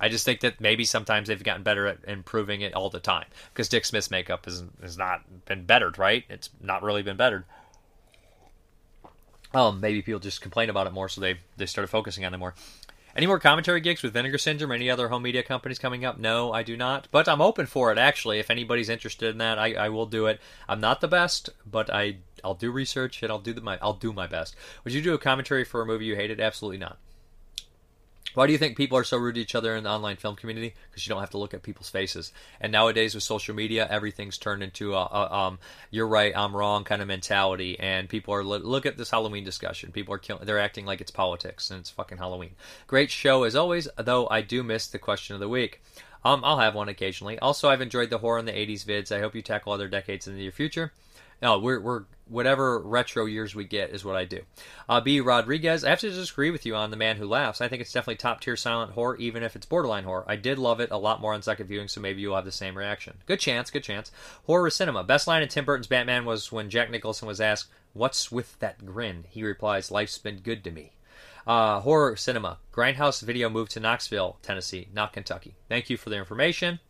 [0.00, 3.26] I just think that maybe sometimes they've gotten better at improving it all the time
[3.52, 6.24] because Dick Smith's makeup has has not been bettered, right?
[6.28, 7.44] It's not really been bettered.
[9.54, 12.38] Um, maybe people just complain about it more, so they they started focusing on it
[12.38, 12.54] more.
[13.18, 16.20] Any more commentary gigs with Vinegar Syndrome or any other home media companies coming up?
[16.20, 17.08] No, I do not.
[17.10, 18.38] But I'm open for it actually.
[18.38, 20.40] If anybody's interested in that, I, I will do it.
[20.68, 23.94] I'm not the best, but I I'll do research and I'll do the, my I'll
[23.94, 24.54] do my best.
[24.84, 26.38] Would you do a commentary for a movie you hated?
[26.38, 26.98] Absolutely not.
[28.34, 30.36] Why do you think people are so rude to each other in the online film
[30.36, 30.74] community?
[30.90, 32.32] Because you don't have to look at people's faces.
[32.60, 35.58] And nowadays with social media, everything's turned into a, a um,
[35.90, 37.78] "you're right, I'm wrong" kind of mentality.
[37.80, 39.92] And people are look at this Halloween discussion.
[39.92, 40.44] People are.
[40.44, 42.50] They're acting like it's politics and it's fucking Halloween.
[42.86, 43.88] Great show as always.
[43.96, 45.80] Though I do miss the question of the week.
[46.24, 47.38] Um, I'll have one occasionally.
[47.38, 49.12] Also, I've enjoyed the horror in the '80s vids.
[49.12, 50.92] I hope you tackle other decades in the near future.
[51.40, 54.40] No, we're we're whatever retro years we get is what I do.
[54.88, 55.20] Uh, B.
[55.20, 57.60] Rodriguez, I have to disagree with you on The Man Who Laughs.
[57.60, 60.24] I think it's definitely top tier silent horror, even if it's borderline horror.
[60.26, 62.52] I did love it a lot more on second viewing, so maybe you'll have the
[62.52, 63.14] same reaction.
[63.26, 64.10] Good chance, good chance.
[64.46, 65.04] Horror cinema.
[65.04, 68.84] Best line in Tim Burton's Batman was when Jack Nicholson was asked, "What's with that
[68.84, 70.92] grin?" He replies, "Life's been good to me."
[71.46, 72.58] Uh, horror cinema.
[72.72, 75.56] Grindhouse Video moved to Knoxville, Tennessee, not Kentucky.
[75.68, 76.80] Thank you for the information.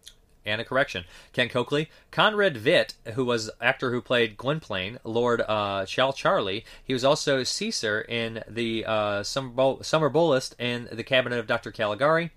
[0.48, 1.04] And a correction.
[1.34, 1.90] Ken Coakley.
[2.10, 6.64] Conrad Veidt, who was actor who played Gwynplaine, Lord uh, Shal Charlie.
[6.82, 11.70] He was also Caesar in the uh, Summer, Summer Bolist in the Cabinet of Dr.
[11.70, 12.30] Caligari,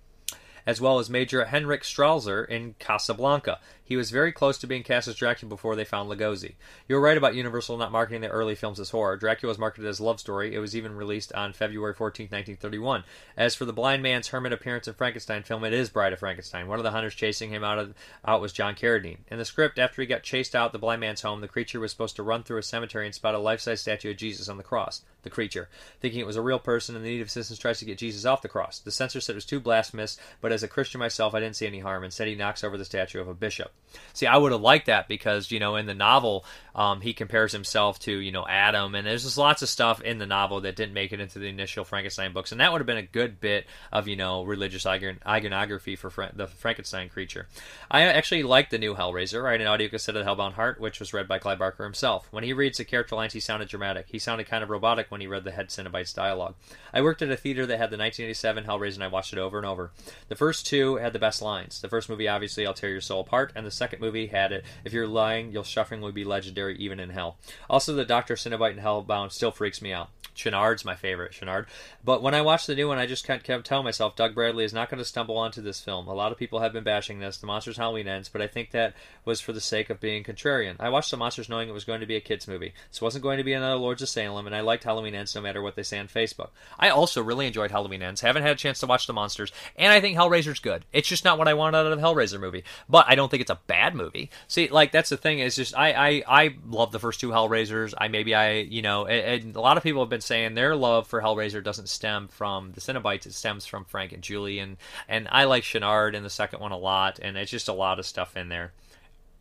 [0.66, 3.60] as well as Major Henrik Stralzer in Casablanca.
[3.92, 6.56] He was very close to being cast as Dracula before they found Lugosi.
[6.88, 9.18] You were right about Universal not marketing their early films as horror.
[9.18, 10.56] Dracula was marketed as a love story.
[10.56, 13.04] It was even released on February 14, 1931.
[13.36, 16.70] As for the blind man's hermit appearance in Frankenstein film, it is Bride of Frankenstein.
[16.70, 19.18] One of the hunters chasing him out of out was John Carradine.
[19.30, 21.92] In the script, after he got chased out the blind man's home, the creature was
[21.92, 24.64] supposed to run through a cemetery and spot a life-size statue of Jesus on the
[24.64, 25.02] cross.
[25.24, 25.68] The creature,
[26.00, 28.24] thinking it was a real person in the need of assistance, tries to get Jesus
[28.24, 28.80] off the cross.
[28.80, 31.68] The censor said it was too blasphemous, but as a Christian myself, I didn't see
[31.68, 32.06] any harm.
[32.06, 33.74] Instead, he knocks over the statue of a bishop.
[34.14, 37.52] See, I would have liked that because you know in the novel um, he compares
[37.52, 40.76] himself to you know Adam, and there's just lots of stuff in the novel that
[40.76, 43.40] didn't make it into the initial Frankenstein books, and that would have been a good
[43.40, 47.48] bit of you know religious iconography for Fra- the Frankenstein creature.
[47.90, 49.48] I actually like the new Hellraiser.
[49.48, 51.84] I had an audio cassette of the Hellbound Heart, which was read by Clive Barker
[51.84, 52.28] himself.
[52.32, 54.08] When he reads the character lines, he sounded dramatic.
[54.10, 56.56] He sounded kind of robotic when he read the head Cenobites dialogue.
[56.94, 59.58] I worked at a theater that had the 1987 Hellraiser, and I watched it over
[59.58, 59.92] and over.
[60.28, 61.82] The first two had the best lines.
[61.82, 64.52] The first movie, obviously, I'll Tear Your Soul Apart, and the the second movie had
[64.52, 64.66] it.
[64.84, 67.38] If you're lying, your suffering would be legendary even in hell.
[67.70, 70.10] Also, the Doctor Cenobite in Hellbound still freaks me out.
[70.34, 71.68] Channard's my favorite, Channard.
[72.04, 74.64] But when I watched the new one, I just kept, kept telling myself Doug Bradley
[74.64, 76.08] is not going to stumble onto this film.
[76.08, 77.38] A lot of people have been bashing this.
[77.38, 78.94] The Monsters Halloween ends, but I think that
[79.26, 80.78] was for the sake of being contrarian.
[80.80, 82.74] I watched The Monsters knowing it was going to be a kids movie.
[82.90, 85.42] This wasn't going to be another Lords of Salem, and I liked Halloween ends no
[85.42, 86.50] matter what they say on Facebook.
[86.80, 88.22] I also really enjoyed Halloween ends.
[88.22, 90.86] Haven't had a chance to watch The Monsters, and I think Hellraiser's good.
[90.94, 93.42] It's just not what I want out of a Hellraiser movie, but I don't think
[93.42, 94.32] it's a bad movie.
[94.48, 97.94] See, like that's the thing is just I I I love the first two Hellraisers.
[97.98, 100.76] I maybe I you know, and, and a lot of people have been saying their
[100.76, 104.78] love for Hellraiser doesn't stem from the Cenobites; it stems from Frank and Julie, and
[105.08, 108.00] and I like Channard in the second one a lot, and it's just a lot
[108.00, 108.74] of stuff in there.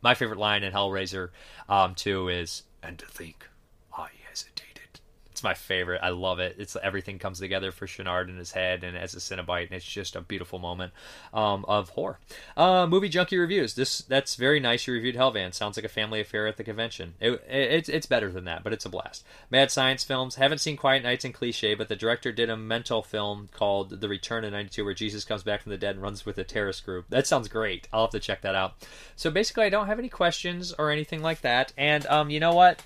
[0.03, 1.31] My favorite line in Hellraiser
[1.69, 3.50] um, too is, "And to think, I hesitated."
[5.41, 6.01] It's my favorite.
[6.03, 6.57] I love it.
[6.59, 9.87] It's everything comes together for Channard in his head and as a Cenobite, and it's
[9.87, 10.93] just a beautiful moment
[11.33, 12.19] um, of horror.
[12.59, 13.73] Uh, movie junkie reviews.
[13.73, 14.87] This that's very nice.
[14.87, 15.55] You reviewed Hellvan.
[15.55, 17.15] Sounds like a family affair at the convention.
[17.21, 19.25] It, it, it's it's better than that, but it's a blast.
[19.49, 20.35] Mad Science films.
[20.35, 24.11] Haven't seen Quiet Nights and Cliche, but the director did a mental film called The
[24.11, 26.85] Return in '92, where Jesus comes back from the dead and runs with a terrorist
[26.85, 27.07] group.
[27.09, 27.89] That sounds great.
[27.95, 28.75] I'll have to check that out.
[29.17, 31.73] So basically, I don't have any questions or anything like that.
[31.79, 32.83] And um, you know what?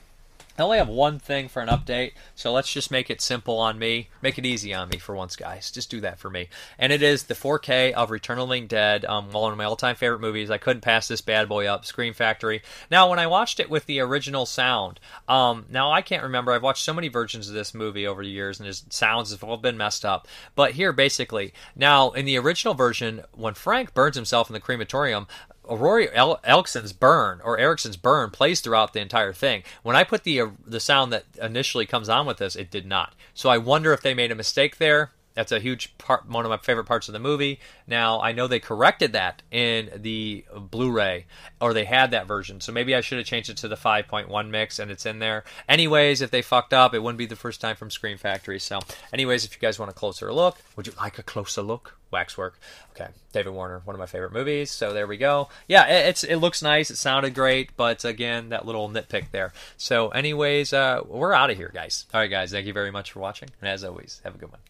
[0.57, 3.77] I only have one thing for an update, so let's just make it simple on
[3.77, 4.09] me.
[4.23, 5.73] Make it easy on me for once, guys.
[5.73, 6.49] Just do that for me.
[6.79, 9.65] And it is the 4K of Return of the Living Dead, um, one of my
[9.65, 10.53] all-time favorite movies.
[10.53, 12.63] I couldn't pass this bad boy up, Scream Factory.
[12.89, 16.53] Now, when I watched it with the original sound, um, now I can't remember.
[16.53, 19.43] I've watched so many versions of this movie over the years, and his sounds have
[19.43, 20.29] all been messed up.
[20.55, 25.27] But here, basically, now in the original version, when Frank burns himself in the crematorium,
[25.69, 29.63] Roky El- Elkson's burn or Erickson's burn plays throughout the entire thing.
[29.83, 32.87] When I put the uh, the sound that initially comes on with this, it did
[32.87, 33.15] not.
[33.35, 35.13] So I wonder if they made a mistake there.
[35.35, 37.59] That's a huge part, one of my favorite parts of the movie.
[37.87, 41.27] Now I know they corrected that in the Blu-ray,
[41.61, 42.61] or they had that version.
[42.61, 45.45] So maybe I should have changed it to the 5.1 mix, and it's in there.
[45.69, 48.61] Anyways, if they fucked up, it wouldn't be the first time from Scream Factory.
[48.61, 48.79] So,
[49.13, 51.97] anyways, if you guys want a closer look, would you like a closer look?
[52.15, 52.61] Waxwork.
[52.93, 54.71] Okay, David Warner, one of my favorite movies.
[54.71, 55.49] So there we go.
[55.67, 56.89] Yeah, it, it's it looks nice.
[56.89, 59.53] It sounded great, but again, that little nitpick there.
[59.77, 62.07] So, anyways, uh, we're out of here, guys.
[62.15, 62.53] All right, guys.
[62.53, 64.61] Thank you very much for watching, and as always, have a good one.